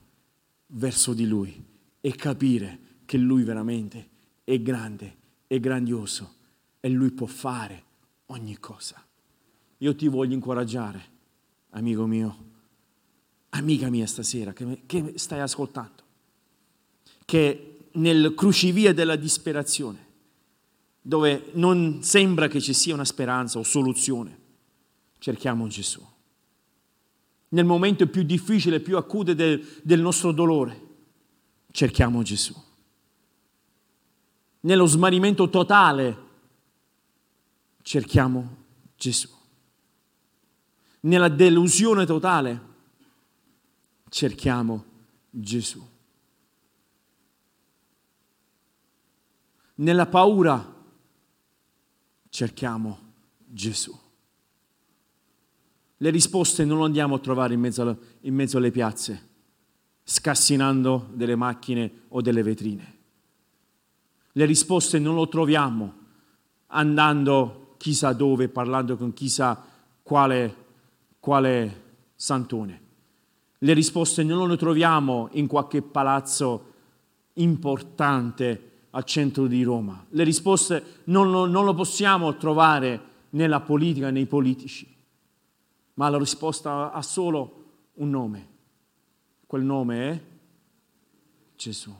verso 0.66 1.14
di 1.14 1.26
Lui 1.26 1.64
e 2.02 2.14
capire 2.16 2.78
che 3.06 3.16
Lui 3.16 3.44
veramente 3.44 4.08
è 4.44 4.60
grande, 4.60 5.22
è 5.54 5.60
grandioso 5.60 6.34
e 6.80 6.88
Lui 6.88 7.10
può 7.10 7.26
fare 7.26 7.82
ogni 8.26 8.58
cosa. 8.58 9.02
Io 9.78 9.94
ti 9.94 10.08
voglio 10.08 10.34
incoraggiare, 10.34 11.02
amico 11.70 12.06
mio, 12.06 12.36
amica 13.50 13.88
mia 13.88 14.06
stasera 14.06 14.52
che, 14.52 14.82
che 14.86 15.14
stai 15.16 15.40
ascoltando, 15.40 16.02
che 17.24 17.88
nel 17.92 18.34
crucivia 18.34 18.92
della 18.92 19.16
disperazione, 19.16 20.02
dove 21.00 21.50
non 21.54 22.02
sembra 22.02 22.48
che 22.48 22.60
ci 22.60 22.72
sia 22.72 22.94
una 22.94 23.04
speranza 23.04 23.58
o 23.58 23.62
soluzione, 23.62 24.38
cerchiamo 25.18 25.66
Gesù. 25.68 26.02
Nel 27.50 27.64
momento 27.64 28.06
più 28.08 28.22
difficile, 28.22 28.80
più 28.80 28.96
acuto 28.96 29.32
del, 29.34 29.64
del 29.82 30.00
nostro 30.00 30.32
dolore, 30.32 30.80
cerchiamo 31.70 32.22
Gesù. 32.22 32.54
Nello 34.64 34.86
smarrimento 34.86 35.50
totale, 35.50 36.16
cerchiamo 37.82 38.56
Gesù. 38.96 39.28
Nella 41.00 41.28
delusione 41.28 42.06
totale, 42.06 42.60
cerchiamo 44.08 44.84
Gesù. 45.28 45.86
Nella 49.76 50.06
paura 50.06 50.82
cerchiamo 52.30 53.12
Gesù. 53.36 53.94
Le 55.98 56.10
risposte 56.10 56.64
non 56.64 56.78
le 56.78 56.84
andiamo 56.86 57.16
a 57.16 57.18
trovare 57.18 57.52
in 57.52 57.60
mezzo, 57.60 57.98
in 58.20 58.34
mezzo 58.34 58.56
alle 58.56 58.70
piazze, 58.70 59.28
scassinando 60.02 61.10
delle 61.12 61.36
macchine 61.36 62.04
o 62.08 62.22
delle 62.22 62.42
vetrine. 62.42 63.02
Le 64.36 64.44
risposte 64.46 64.98
non 64.98 65.16
le 65.16 65.28
troviamo 65.28 65.94
andando 66.68 67.76
chissà 67.78 68.12
dove, 68.12 68.48
parlando 68.48 68.96
con 68.96 69.12
chissà 69.12 69.64
quale, 70.02 70.56
quale 71.20 71.82
santone. 72.14 72.82
Le 73.58 73.72
risposte 73.72 74.24
non 74.24 74.48
le 74.48 74.56
troviamo 74.56 75.28
in 75.32 75.46
qualche 75.46 75.82
palazzo 75.82 76.72
importante 77.34 78.72
al 78.90 79.04
centro 79.04 79.46
di 79.46 79.62
Roma. 79.62 80.04
Le 80.08 80.24
risposte 80.24 81.00
non 81.04 81.30
lo, 81.30 81.46
non 81.46 81.64
lo 81.64 81.74
possiamo 81.74 82.36
trovare 82.36 83.12
nella 83.30 83.60
politica, 83.60 84.10
nei 84.10 84.26
politici, 84.26 84.92
ma 85.94 86.08
la 86.08 86.18
risposta 86.18 86.92
ha 86.92 87.02
solo 87.02 87.64
un 87.94 88.10
nome. 88.10 88.48
Quel 89.46 89.62
nome 89.62 90.10
è 90.10 90.20
Gesù. 91.56 91.94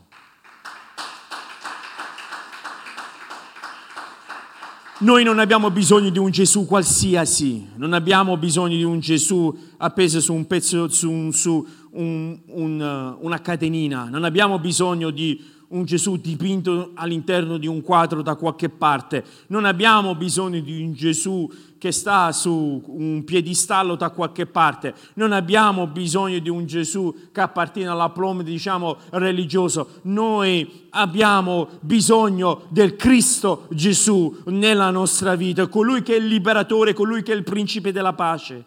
Noi 5.00 5.24
non 5.24 5.40
abbiamo 5.40 5.72
bisogno 5.72 6.08
di 6.08 6.20
un 6.20 6.30
Gesù 6.30 6.66
qualsiasi, 6.66 7.66
non 7.74 7.94
abbiamo 7.94 8.36
bisogno 8.36 8.76
di 8.76 8.84
un 8.84 9.00
Gesù 9.00 9.52
appeso 9.78 10.20
su 10.20 10.32
un 10.32 10.46
pezzo, 10.46 10.88
su, 10.88 11.32
su 11.32 11.66
un, 11.90 12.38
un, 12.46 13.16
uh, 13.18 13.26
una 13.26 13.40
catenina, 13.40 14.08
non 14.08 14.22
abbiamo 14.22 14.60
bisogno 14.60 15.10
di 15.10 15.42
un 15.68 15.84
Gesù 15.84 16.16
dipinto 16.16 16.90
all'interno 16.94 17.56
di 17.58 17.66
un 17.66 17.82
quadro 17.82 18.22
da 18.22 18.34
qualche 18.36 18.68
parte, 18.68 19.24
non 19.48 19.64
abbiamo 19.64 20.14
bisogno 20.14 20.60
di 20.60 20.82
un 20.82 20.92
Gesù 20.92 21.50
che 21.78 21.92
sta 21.92 22.32
su 22.32 22.82
un 22.86 23.24
piedistallo 23.24 23.94
da 23.94 24.10
qualche 24.10 24.46
parte, 24.46 24.94
non 25.14 25.32
abbiamo 25.32 25.86
bisogno 25.86 26.38
di 26.38 26.48
un 26.48 26.64
Gesù 26.64 27.14
che 27.30 27.40
appartiene 27.40 27.90
all'aplomb, 27.90 28.42
diciamo, 28.42 28.96
religioso, 29.10 30.00
noi 30.02 30.86
abbiamo 30.90 31.68
bisogno 31.80 32.62
del 32.68 32.96
Cristo 32.96 33.66
Gesù 33.70 34.34
nella 34.46 34.90
nostra 34.90 35.34
vita, 35.34 35.66
colui 35.66 36.02
che 36.02 36.14
è 36.14 36.18
il 36.18 36.26
liberatore, 36.26 36.94
colui 36.94 37.22
che 37.22 37.32
è 37.32 37.36
il 37.36 37.44
principe 37.44 37.92
della 37.92 38.14
pace. 38.14 38.64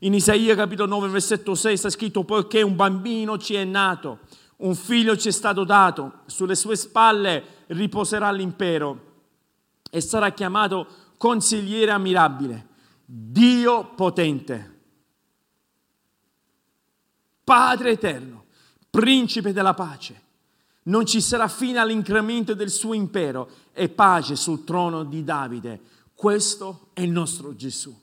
In 0.00 0.14
Isaia 0.14 0.54
capitolo 0.54 0.88
9, 0.88 1.08
versetto 1.08 1.54
6 1.54 1.76
sta 1.76 1.90
scritto, 1.90 2.22
poiché 2.24 2.62
un 2.62 2.76
bambino 2.76 3.36
ci 3.36 3.54
è 3.54 3.64
nato, 3.64 4.18
un 4.58 4.74
figlio 4.74 5.16
ci 5.16 5.28
è 5.28 5.32
stato 5.32 5.64
dato, 5.64 6.20
sulle 6.26 6.54
sue 6.54 6.76
spalle 6.76 7.64
riposerà 7.68 8.30
l'impero 8.30 9.06
e 9.90 10.00
sarà 10.00 10.30
chiamato 10.30 10.86
consigliere 11.16 11.90
ammirabile, 11.90 12.66
Dio 13.04 13.94
potente, 13.94 14.76
Padre 17.44 17.92
eterno, 17.92 18.44
principe 18.90 19.52
della 19.52 19.74
pace. 19.74 20.22
Non 20.82 21.06
ci 21.06 21.20
sarà 21.20 21.48
fine 21.48 21.78
all'incremento 21.78 22.54
del 22.54 22.70
suo 22.70 22.92
impero 22.92 23.50
e 23.72 23.88
pace 23.88 24.36
sul 24.36 24.64
trono 24.64 25.04
di 25.04 25.24
Davide. 25.24 25.80
Questo 26.14 26.90
è 26.92 27.00
il 27.00 27.10
nostro 27.10 27.54
Gesù. 27.54 27.96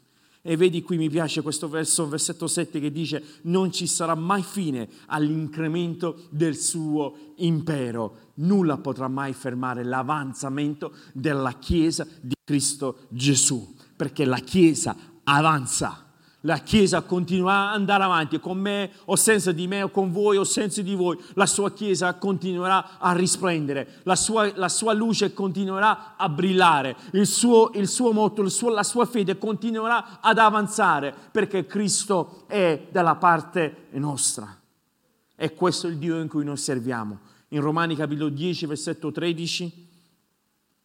E 0.47 0.55
vedi 0.58 0.84
qui 0.84 0.97
mi 0.97 1.10
piace 1.10 1.41
questo 1.41 1.67
verso, 1.67 2.08
versetto 2.08 2.45
7 2.45 2.79
che 2.79 2.91
dice 2.91 3.39
non 3.45 3.71
ci 3.71 3.88
sarà 3.88 4.13
mai 4.13 4.43
fine 4.43 4.88
all'incremento 5.08 6.27
del 6.29 6.55
suo 6.55 7.34
impero. 7.38 8.34
Nulla 8.36 8.77
potrà 8.77 9.08
mai 9.08 9.34
fermare 9.34 9.84
l'avanzamento 9.84 10.93
della 11.13 11.53
Chiesa 11.53 12.05
di 12.21 12.36
Cristo 12.43 13.08
Gesù, 13.10 13.73
perché 13.95 14.23
la 14.23 14.38
Chiesa 14.38 14.95
avanza 15.23 16.04
la 16.45 16.60
Chiesa 16.60 17.01
continuerà 17.01 17.69
ad 17.69 17.75
andare 17.75 18.03
avanti, 18.03 18.39
con 18.39 18.58
me 18.58 18.91
o 19.05 19.15
senza 19.15 19.51
di 19.51 19.67
me 19.67 19.84
o 19.84 19.89
con 19.89 20.12
voi 20.12 20.38
o 20.38 20.43
senza 20.43 20.81
di 20.81 20.95
voi, 20.95 21.17
la 21.34 21.45
sua 21.45 21.71
Chiesa 21.71 22.13
continuerà 22.15 22.97
a 22.99 23.13
risplendere, 23.13 23.99
la 24.03 24.15
sua, 24.15 24.52
la 24.56 24.69
sua 24.69 24.93
luce 24.93 25.33
continuerà 25.33 26.15
a 26.15 26.29
brillare, 26.29 26.96
il 27.13 27.25
suo, 27.25 27.71
il 27.73 27.87
suo 27.87 28.12
motto, 28.12 28.41
il 28.41 28.52
suo, 28.52 28.69
la 28.69 28.83
sua 28.83 29.06
fede 29.06 29.37
continuerà 29.37 30.19
ad 30.21 30.37
avanzare 30.37 31.13
perché 31.31 31.65
Cristo 31.65 32.43
è 32.48 32.87
dalla 32.91 33.15
parte 33.15 33.87
nostra. 33.91 34.62
E 35.37 35.54
questo 35.54 35.87
è 35.87 35.89
il 35.89 35.98
Dio 35.98 36.19
in 36.19 36.29
cui 36.29 36.46
noi 36.46 36.58
serviamo. 36.58 37.19
In 37.50 37.62
Romani 37.62 37.96
capitolo 37.96 38.29
10, 38.29 38.67
versetto 38.67 39.12
13, 39.12 39.89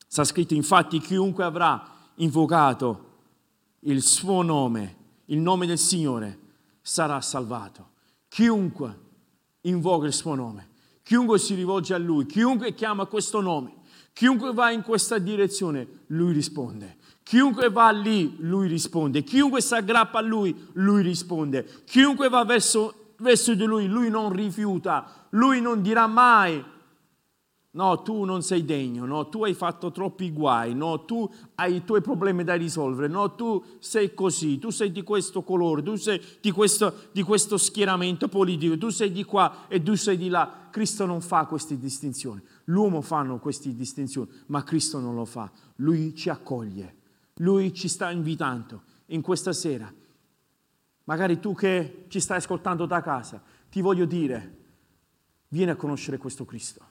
sta 0.09 0.25
scritto 0.25 0.55
infatti 0.55 0.99
chiunque 0.99 1.45
avrà 1.45 1.87
invocato 2.17 3.09
il 3.81 4.03
suo 4.03 4.43
nome, 4.43 4.97
il 5.31 5.39
nome 5.39 5.67
del 5.67 5.79
Signore 5.79 6.39
sarà 6.81 7.21
salvato. 7.21 7.89
Chiunque 8.29 8.99
invoca 9.63 10.07
il 10.07 10.13
suo 10.13 10.35
nome, 10.35 10.69
chiunque 11.03 11.39
si 11.39 11.55
rivolge 11.55 11.95
a 11.95 11.99
Lui, 11.99 12.27
chiunque 12.27 12.75
chiama 12.75 13.07
questo 13.07 13.41
nome, 13.41 13.75
chiunque 14.13 14.53
va 14.53 14.71
in 14.71 14.83
questa 14.83 15.19
direzione, 15.19 16.05
Lui 16.09 16.33
risponde. 16.33 16.97
Chiunque 17.23 17.71
va 17.71 17.91
lì, 17.91 18.35
Lui 18.39 18.67
risponde. 18.67 19.23
Chiunque 19.23 19.61
si 19.61 19.73
aggrappa 19.75 20.19
a 20.19 20.23
Lui, 20.23 20.69
Lui 20.73 21.01
risponde. 21.03 21.65
Chiunque 21.85 22.29
va 22.29 22.45
verso, 22.45 23.13
verso 23.19 23.55
di 23.55 23.65
Lui, 23.65 23.87
Lui 23.87 24.11
non 24.11 24.33
rifiuta. 24.33 25.29
Lui 25.31 25.61
non 25.61 25.81
dirà 25.81 26.09
mai 26.09 26.61
No, 27.73 28.03
tu 28.03 28.25
non 28.25 28.43
sei 28.43 28.65
degno, 28.65 29.05
no, 29.05 29.29
tu 29.29 29.45
hai 29.45 29.55
fatto 29.55 29.93
troppi 29.93 30.33
guai, 30.33 30.75
no, 30.75 31.05
tu 31.05 31.31
hai 31.55 31.77
i 31.77 31.85
tuoi 31.85 32.01
problemi 32.01 32.43
da 32.43 32.55
risolvere, 32.55 33.07
no, 33.07 33.37
tu 33.37 33.65
sei 33.79 34.13
così, 34.13 34.59
tu 34.59 34.71
sei 34.71 34.91
di 34.91 35.05
questo 35.05 35.45
colore, 35.45 35.81
tu 35.81 35.95
sei 35.95 36.21
di 36.41 36.51
questo, 36.51 37.11
di 37.13 37.23
questo 37.23 37.57
schieramento 37.57 38.27
politico, 38.27 38.77
tu 38.77 38.89
sei 38.89 39.13
di 39.13 39.23
qua 39.23 39.69
e 39.69 39.81
tu 39.81 39.95
sei 39.95 40.17
di 40.17 40.29
là. 40.29 40.67
Cristo 40.69 41.07
non 41.07 41.21
fa 41.21 41.47
queste 41.47 41.79
distinzioni. 41.79 42.43
L'uomo 42.65 43.03
fa 43.03 43.23
queste 43.41 43.73
distinzioni, 43.73 44.29
ma 44.47 44.65
Cristo 44.65 44.99
non 44.99 45.15
lo 45.15 45.25
fa. 45.25 45.49
Lui 45.77 46.13
ci 46.17 46.29
accoglie, 46.29 46.97
lui 47.35 47.73
ci 47.73 47.87
sta 47.87 48.11
invitando 48.11 48.83
in 49.07 49.21
questa 49.21 49.53
sera. 49.53 49.93
Magari 51.05 51.39
tu 51.39 51.55
che 51.55 52.07
ci 52.09 52.19
stai 52.19 52.39
ascoltando 52.39 52.85
da 52.85 53.01
casa, 53.01 53.41
ti 53.71 53.81
voglio 53.81 54.07
dire, 54.07 54.57
vieni 55.49 55.71
a 55.71 55.77
conoscere 55.77 56.17
questo 56.17 56.45
Cristo 56.45 56.90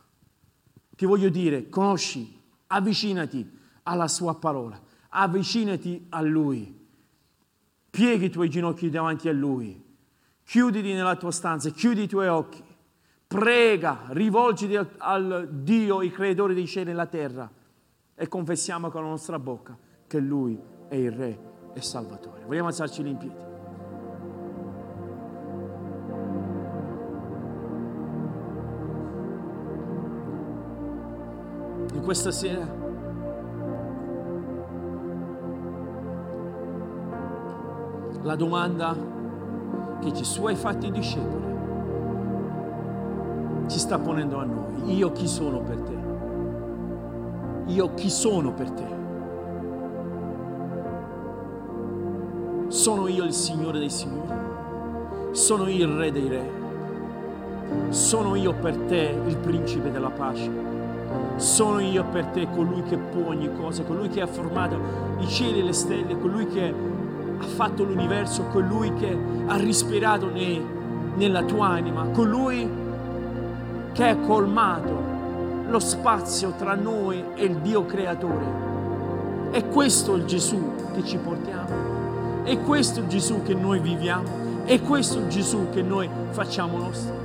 ti 1.00 1.06
voglio 1.06 1.30
dire, 1.30 1.70
conosci, 1.70 2.38
avvicinati 2.68 3.50
alla 3.84 4.10
sua 4.10 4.36
parola, 4.36 4.78
avvicinati 5.08 6.08
a 6.10 6.20
Lui, 6.20 6.78
pieghi 7.90 8.26
i 8.26 8.30
tuoi 8.30 8.50
ginocchi 8.50 8.90
davanti 8.90 9.30
a 9.30 9.32
Lui, 9.32 9.82
chiuditi 10.44 10.92
nella 10.92 11.16
tua 11.16 11.32
stanza, 11.32 11.70
chiudi 11.70 12.04
i 12.04 12.08
tuoi 12.10 12.28
occhi, 12.28 12.62
prega, 13.26 14.08
rivolgiti 14.10 14.76
al, 14.76 14.90
al 14.98 15.48
Dio, 15.50 16.02
il 16.02 16.12
creatore 16.12 16.54
dei 16.54 16.68
cieli 16.68 16.90
e 16.90 16.92
della 16.92 17.06
terra 17.06 17.50
e 18.14 18.28
confessiamo 18.28 18.90
con 18.90 19.02
la 19.02 19.08
nostra 19.08 19.40
bocca 19.40 19.78
che 20.06 20.20
Lui 20.20 20.60
è 20.90 20.96
il 20.96 21.14
Re 21.14 21.40
e 21.76 21.82
Salvatore. 21.82 22.44
Vogliamo 22.44 22.68
alzarci 22.68 23.08
in 23.08 23.16
piedi. 23.16 23.49
Questa 32.10 32.32
sera. 32.32 32.66
La 38.24 38.36
domanda 38.36 38.96
che 40.00 40.12
Gesù 40.14 40.44
ha 40.48 40.56
fatto 40.56 40.88
ai 40.88 40.92
discepoli 40.92 41.46
ci 43.68 43.78
sta 43.78 44.00
ponendo 44.00 44.40
a 44.40 44.44
noi. 44.44 44.96
Io 44.96 45.12
chi 45.12 45.28
sono 45.28 45.62
per 45.62 45.82
te? 45.82 45.98
Io 47.74 47.94
chi 47.94 48.10
sono 48.10 48.54
per 48.54 48.72
te? 48.72 48.88
Sono 52.70 53.08
io 53.08 53.24
il 53.24 53.34
Signore 53.34 53.78
dei 53.78 53.92
Signori? 53.92 54.34
Sono 55.30 55.68
io 55.68 55.86
il 55.86 55.96
Re 55.96 56.12
dei 56.12 56.28
Re? 56.28 56.52
Sono 57.90 58.34
io 58.34 58.56
per 58.56 58.76
te 58.88 59.16
il 59.28 59.38
Principe 59.38 59.92
della 59.92 60.10
pace? 60.10 60.69
Sono 61.38 61.80
io 61.80 62.04
per 62.06 62.26
te 62.26 62.48
colui 62.54 62.84
che 62.84 62.98
può 62.98 63.28
ogni 63.28 63.50
cosa, 63.56 63.84
colui 63.84 64.10
che 64.10 64.22
ha 64.22 64.28
formato 64.28 64.78
i 65.20 65.28
cieli 65.28 65.60
e 65.60 65.64
le 65.64 65.74
stelle, 65.74 66.18
colui 66.20 66.48
che 66.48 66.74
ha 67.40 67.46
fatto 67.46 67.84
l'universo, 67.84 68.44
colui 68.52 68.94
che 68.96 69.18
ha 69.48 69.58
respirato 69.58 70.30
nei, 70.30 70.62
nella 71.16 71.44
tua 71.44 71.68
anima, 71.68 72.04
colui 72.14 72.68
che 73.94 74.08
ha 74.08 74.18
colmato 74.18 75.08
lo 75.68 75.80
spazio 75.80 76.54
tra 76.58 76.76
noi 76.76 77.24
e 77.36 77.46
il 77.46 77.58
Dio 77.58 77.86
creatore. 77.86 78.68
È 79.52 79.68
questo 79.68 80.16
il 80.16 80.26
Gesù 80.26 80.74
che 80.94 81.04
ci 81.06 81.18
portiamo, 81.18 82.44
è 82.44 82.60
questo 82.62 83.00
il 83.00 83.08
Gesù 83.08 83.42
che 83.44 83.54
noi 83.54 83.80
viviamo, 83.80 84.64
è 84.66 84.82
questo 84.82 85.20
il 85.20 85.28
Gesù 85.28 85.70
che 85.72 85.82
noi 85.82 86.10
facciamo 86.32 86.78
nostro 86.78 87.19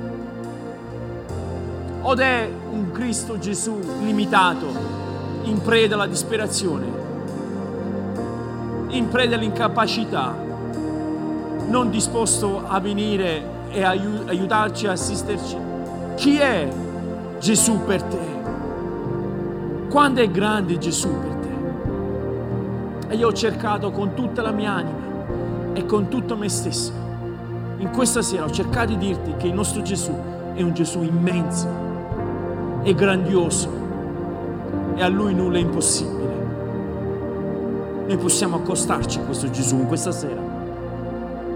od 2.07 2.19
è 2.19 2.47
un 2.69 2.91
Cristo 2.91 3.39
Gesù 3.39 3.79
limitato, 4.01 4.67
in 5.43 5.59
preda 5.59 5.95
alla 5.95 6.05
disperazione, 6.05 6.85
in 8.89 9.07
preda 9.09 9.35
all'incapacità, 9.35 10.35
non 11.67 11.89
disposto 11.89 12.61
a 12.67 12.79
venire 12.79 13.43
e 13.71 13.83
aiutarci, 13.83 14.85
a 14.85 14.91
assisterci? 14.91 15.57
Chi 16.13 16.37
è 16.37 16.71
Gesù 17.39 17.83
per 17.83 18.03
te? 18.03 18.33
Quando 19.89 20.21
è 20.21 20.29
grande 20.29 20.77
Gesù 20.77 21.09
per 21.09 21.35
te? 23.07 23.13
E 23.13 23.15
io 23.15 23.29
ho 23.29 23.33
cercato 23.33 23.89
con 23.89 24.13
tutta 24.13 24.43
la 24.43 24.51
mia 24.51 24.73
anima 24.73 25.73
e 25.73 25.87
con 25.87 26.07
tutto 26.07 26.37
me 26.37 26.49
stesso. 26.49 26.93
In 27.77 27.89
questa 27.89 28.21
sera 28.21 28.43
ho 28.43 28.51
cercato 28.51 28.93
di 28.93 29.07
dirti 29.07 29.33
che 29.37 29.47
il 29.47 29.53
nostro 29.53 29.81
Gesù 29.81 30.15
è 30.53 30.61
un 30.61 30.73
Gesù 30.75 31.01
immenso, 31.01 31.84
è 32.85 32.93
grandioso 32.93 33.67
e 34.93 35.01
a 35.01 35.07
Lui 35.07 35.33
nulla 35.33 35.57
è 35.57 35.61
impossibile. 35.61 36.33
Noi 38.05 38.17
possiamo 38.17 38.57
accostarci 38.57 39.17
a 39.17 39.23
questo 39.23 39.49
Gesù 39.49 39.77
in 39.77 39.87
questa 39.87 40.11
sera 40.11 40.39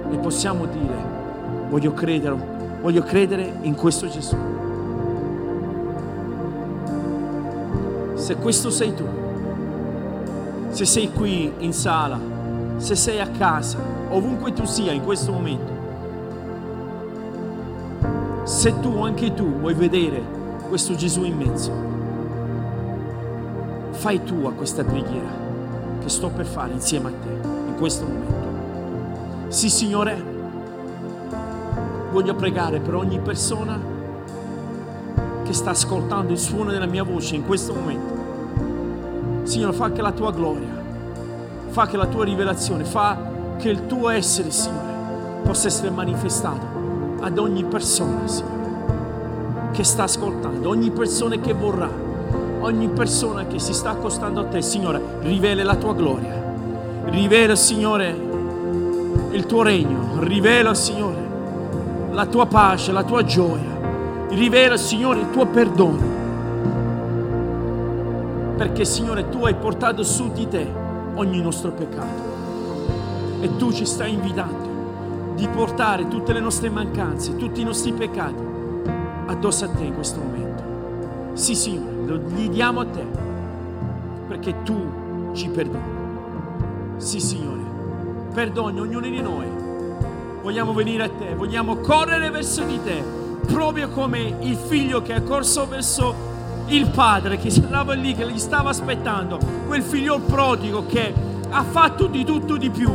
e 0.10 0.18
possiamo 0.18 0.66
dire, 0.66 0.96
voglio 1.70 1.94
credere, 1.94 2.36
voglio 2.82 3.04
credere 3.04 3.60
in 3.62 3.76
questo 3.76 4.08
Gesù. 4.08 4.36
Se 8.16 8.36
questo 8.38 8.72
sei 8.72 8.96
tu, 8.96 9.06
se 10.70 10.86
sei 10.86 11.12
qui 11.12 11.54
in 11.60 11.74
sala, 11.74 12.20
se 12.78 12.96
sei 12.96 13.20
a 13.20 13.28
casa, 13.28 13.78
ovunque 14.10 14.52
tu 14.52 14.66
sia 14.66 14.94
in 14.94 15.04
questo 15.04 15.32
momento, 15.32 15.78
se 18.46 18.80
tu, 18.80 19.04
anche 19.04 19.32
tu, 19.36 19.46
vuoi 19.60 19.76
vedere 19.76 20.39
questo 20.70 20.96
Gesù 20.96 21.24
immenso. 21.24 21.72
Fai 23.90 24.24
tu 24.24 24.46
a 24.46 24.54
questa 24.54 24.84
preghiera 24.84 25.28
che 26.00 26.08
sto 26.08 26.30
per 26.30 26.46
fare 26.46 26.72
insieme 26.72 27.10
a 27.10 27.12
te 27.12 27.48
in 27.68 27.74
questo 27.76 28.06
momento. 28.06 29.48
Sì, 29.50 29.70
Signore, 29.70 30.24
voglio 32.12 32.36
pregare 32.36 32.80
per 32.80 32.96
ogni 32.96 33.20
persona 33.20 33.78
che 35.44 35.54
sta 35.54 35.72
ascoltando 35.72 36.32
il 36.32 36.40
suono 36.40 36.70
della 36.70 36.86
mia 36.86 37.04
voce 37.04 37.36
in 37.36 37.46
questo 37.46 37.74
momento. 37.74 38.18
Signore, 39.44 39.74
fa 39.74 39.92
che 39.92 40.04
la 40.04 40.12
tua 40.12 40.32
gloria, 40.32 40.70
fa 41.70 41.88
che 41.88 41.98
la 41.98 42.06
tua 42.06 42.24
rivelazione, 42.24 42.86
fa 42.86 43.18
che 43.58 43.70
il 43.70 43.88
tuo 43.88 44.10
essere, 44.10 44.52
Signore, 44.52 45.42
possa 45.44 45.68
essere 45.68 45.90
manifestato 45.90 47.18
ad 47.22 47.40
ogni 47.40 47.64
persona, 47.64 48.28
Signore 48.28 48.59
che 49.80 49.86
sta 49.86 50.04
ascoltando, 50.04 50.68
ogni 50.68 50.92
persona 50.92 51.38
che 51.38 51.54
vorrà, 51.54 51.90
ogni 52.60 52.90
persona 52.90 53.48
che 53.48 53.60
si 53.60 53.72
sta 53.72 53.92
accostando 53.92 54.42
a 54.42 54.44
te, 54.44 54.62
Signore, 54.62 55.02
rivela 55.22 55.64
la 55.64 55.78
tua 55.78 55.94
gloria. 55.94 56.54
Rivela, 57.06 57.56
Signore, 57.56 58.14
il 59.32 59.46
tuo 59.46 59.62
regno. 59.62 60.20
Rivela, 60.20 60.74
Signore, 60.74 62.10
la 62.12 62.26
tua 62.26 62.46
pace, 62.46 62.92
la 62.92 63.06
tua 63.06 63.24
gioia. 63.24 64.28
Rivela, 64.28 64.76
Signore, 64.76 65.22
il 65.22 65.30
tuo 65.30 65.46
perdono. 65.46 66.02
Perché, 68.58 68.84
Signore, 68.84 69.30
tu 69.30 69.46
hai 69.46 69.56
portato 69.56 70.04
su 70.04 70.30
di 70.34 70.46
te 70.50 70.68
ogni 71.16 71.42
nostro 71.42 71.72
peccato. 71.72 72.22
E 73.40 73.56
tu 73.56 73.72
ci 73.72 73.86
stai 73.86 74.12
invitando 74.12 74.68
di 75.36 75.48
portare 75.48 76.10
tutte 76.10 76.34
le 76.34 76.42
nostre 76.42 76.70
mancanze, 76.70 77.38
tutti 77.38 77.62
i 77.62 77.64
nostri 77.64 77.94
peccati 77.94 78.49
addosso 79.30 79.66
a 79.66 79.70
te 79.70 79.84
in 79.84 79.94
questo 79.94 80.20
momento. 80.20 80.64
Sì, 81.34 81.56
Signore, 81.56 82.06
lo 82.06 82.18
gli 82.18 82.50
diamo 82.50 82.82
a 82.82 82.86
te 82.86 83.06
perché 84.28 84.64
tu 84.64 85.32
ci 85.34 85.48
perdoni. 85.50 85.98
Sì, 86.98 87.20
Signore, 87.20 87.62
perdoni 88.34 88.80
ognuno 88.80 89.08
di 89.08 89.22
noi. 89.22 89.48
Vogliamo 90.42 90.74
venire 90.74 91.04
a 91.04 91.10
te, 91.10 91.36
vogliamo 91.36 91.78
correre 91.78 92.30
verso 92.32 92.64
di 92.64 92.80
te, 92.84 93.04
proprio 93.46 93.90
come 93.90 94.36
il 94.40 94.56
figlio 94.56 95.02
che 95.02 95.16
è 95.16 95.24
corso 95.24 95.68
verso 95.68 96.28
il 96.68 96.90
padre 96.90 97.38
che 97.38 97.50
stava 97.50 97.94
lì, 97.94 98.14
che 98.14 98.30
gli 98.30 98.40
stava 98.40 98.70
aspettando, 98.70 99.40
quel 99.68 99.82
figlio 99.84 100.20
prodigo 100.20 100.86
che 100.88 101.14
ha 101.50 101.64
fatto 101.64 102.08
di 102.08 102.24
tutto 102.24 102.58
di 102.58 102.70
più, 102.70 102.92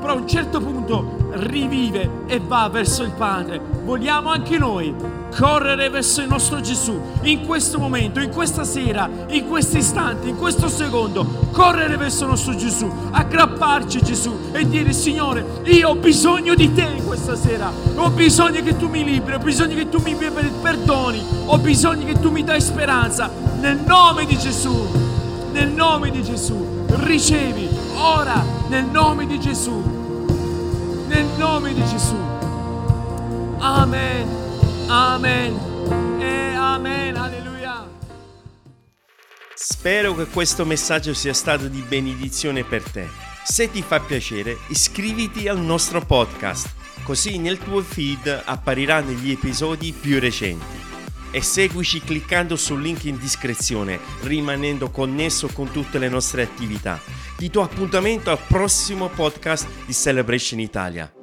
però 0.00 0.12
a 0.12 0.16
un 0.16 0.26
certo 0.26 0.60
punto 0.60 1.17
rivive 1.30 2.24
e 2.26 2.40
va 2.40 2.68
verso 2.68 3.02
il 3.02 3.10
Padre. 3.10 3.60
Vogliamo 3.84 4.30
anche 4.30 4.58
noi 4.58 4.94
correre 5.36 5.88
verso 5.90 6.20
il 6.22 6.28
nostro 6.28 6.60
Gesù 6.60 7.00
in 7.22 7.46
questo 7.46 7.78
momento, 7.78 8.20
in 8.20 8.30
questa 8.30 8.64
sera, 8.64 9.08
in 9.28 9.46
questo 9.46 9.76
istante, 9.76 10.28
in 10.28 10.36
questo 10.36 10.68
secondo, 10.68 11.48
correre 11.52 11.96
verso 11.96 12.24
il 12.24 12.30
nostro 12.30 12.56
Gesù, 12.56 12.90
aggrapparci 13.10 14.02
Gesù 14.02 14.50
e 14.52 14.66
dire 14.68 14.92
Signore, 14.92 15.62
io 15.64 15.90
ho 15.90 15.94
bisogno 15.96 16.54
di 16.54 16.72
te 16.72 17.02
questa 17.04 17.36
sera, 17.36 17.70
ho 17.94 18.10
bisogno 18.10 18.62
che 18.62 18.76
tu 18.76 18.88
mi 18.88 19.04
liberi, 19.04 19.34
ho 19.36 19.38
bisogno 19.38 19.74
che 19.74 19.88
tu 19.88 20.00
mi 20.00 20.14
perdoni, 20.14 21.22
ho 21.46 21.58
bisogno 21.58 22.04
che 22.04 22.18
tu 22.18 22.30
mi 22.30 22.42
dai 22.44 22.60
speranza 22.60 23.30
nel 23.60 23.78
nome 23.86 24.24
di 24.24 24.36
Gesù, 24.38 24.86
nel 25.52 25.68
nome 25.68 26.10
di 26.10 26.22
Gesù. 26.22 26.76
Ricevi 26.88 27.68
ora 27.96 28.42
nel 28.68 28.86
nome 28.86 29.26
di 29.26 29.38
Gesù, 29.38 30.07
nel 31.08 31.24
nome 31.38 31.72
di 31.72 31.84
Gesù. 31.86 32.16
Amen. 33.58 34.28
Amen. 34.88 36.20
E 36.20 36.54
amen. 36.54 37.16
Alleluia. 37.16 37.88
Spero 39.54 40.14
che 40.14 40.26
questo 40.26 40.64
messaggio 40.64 41.14
sia 41.14 41.32
stato 41.32 41.66
di 41.68 41.80
benedizione 41.80 42.62
per 42.62 42.82
te. 42.82 43.08
Se 43.42 43.70
ti 43.70 43.82
fa 43.82 44.00
piacere, 44.00 44.58
iscriviti 44.68 45.48
al 45.48 45.58
nostro 45.58 46.04
podcast, 46.04 46.68
così 47.02 47.38
nel 47.38 47.58
tuo 47.58 47.80
feed 47.82 48.42
appariranno 48.44 49.10
gli 49.12 49.30
episodi 49.30 49.92
più 49.98 50.20
recenti. 50.20 50.76
E 51.30 51.42
seguici 51.42 52.00
cliccando 52.00 52.56
sul 52.56 52.82
link 52.82 53.04
in 53.04 53.18
descrizione, 53.18 53.98
rimanendo 54.22 54.90
connesso 54.90 55.48
con 55.48 55.70
tutte 55.70 55.98
le 55.98 56.08
nostre 56.08 56.42
attività. 56.42 57.00
Ti 57.38 57.48
do 57.50 57.62
appuntamento 57.62 58.32
al 58.32 58.38
prossimo 58.48 59.06
podcast 59.06 59.68
di 59.86 59.94
Celebration 59.94 60.58
Italia. 60.58 61.17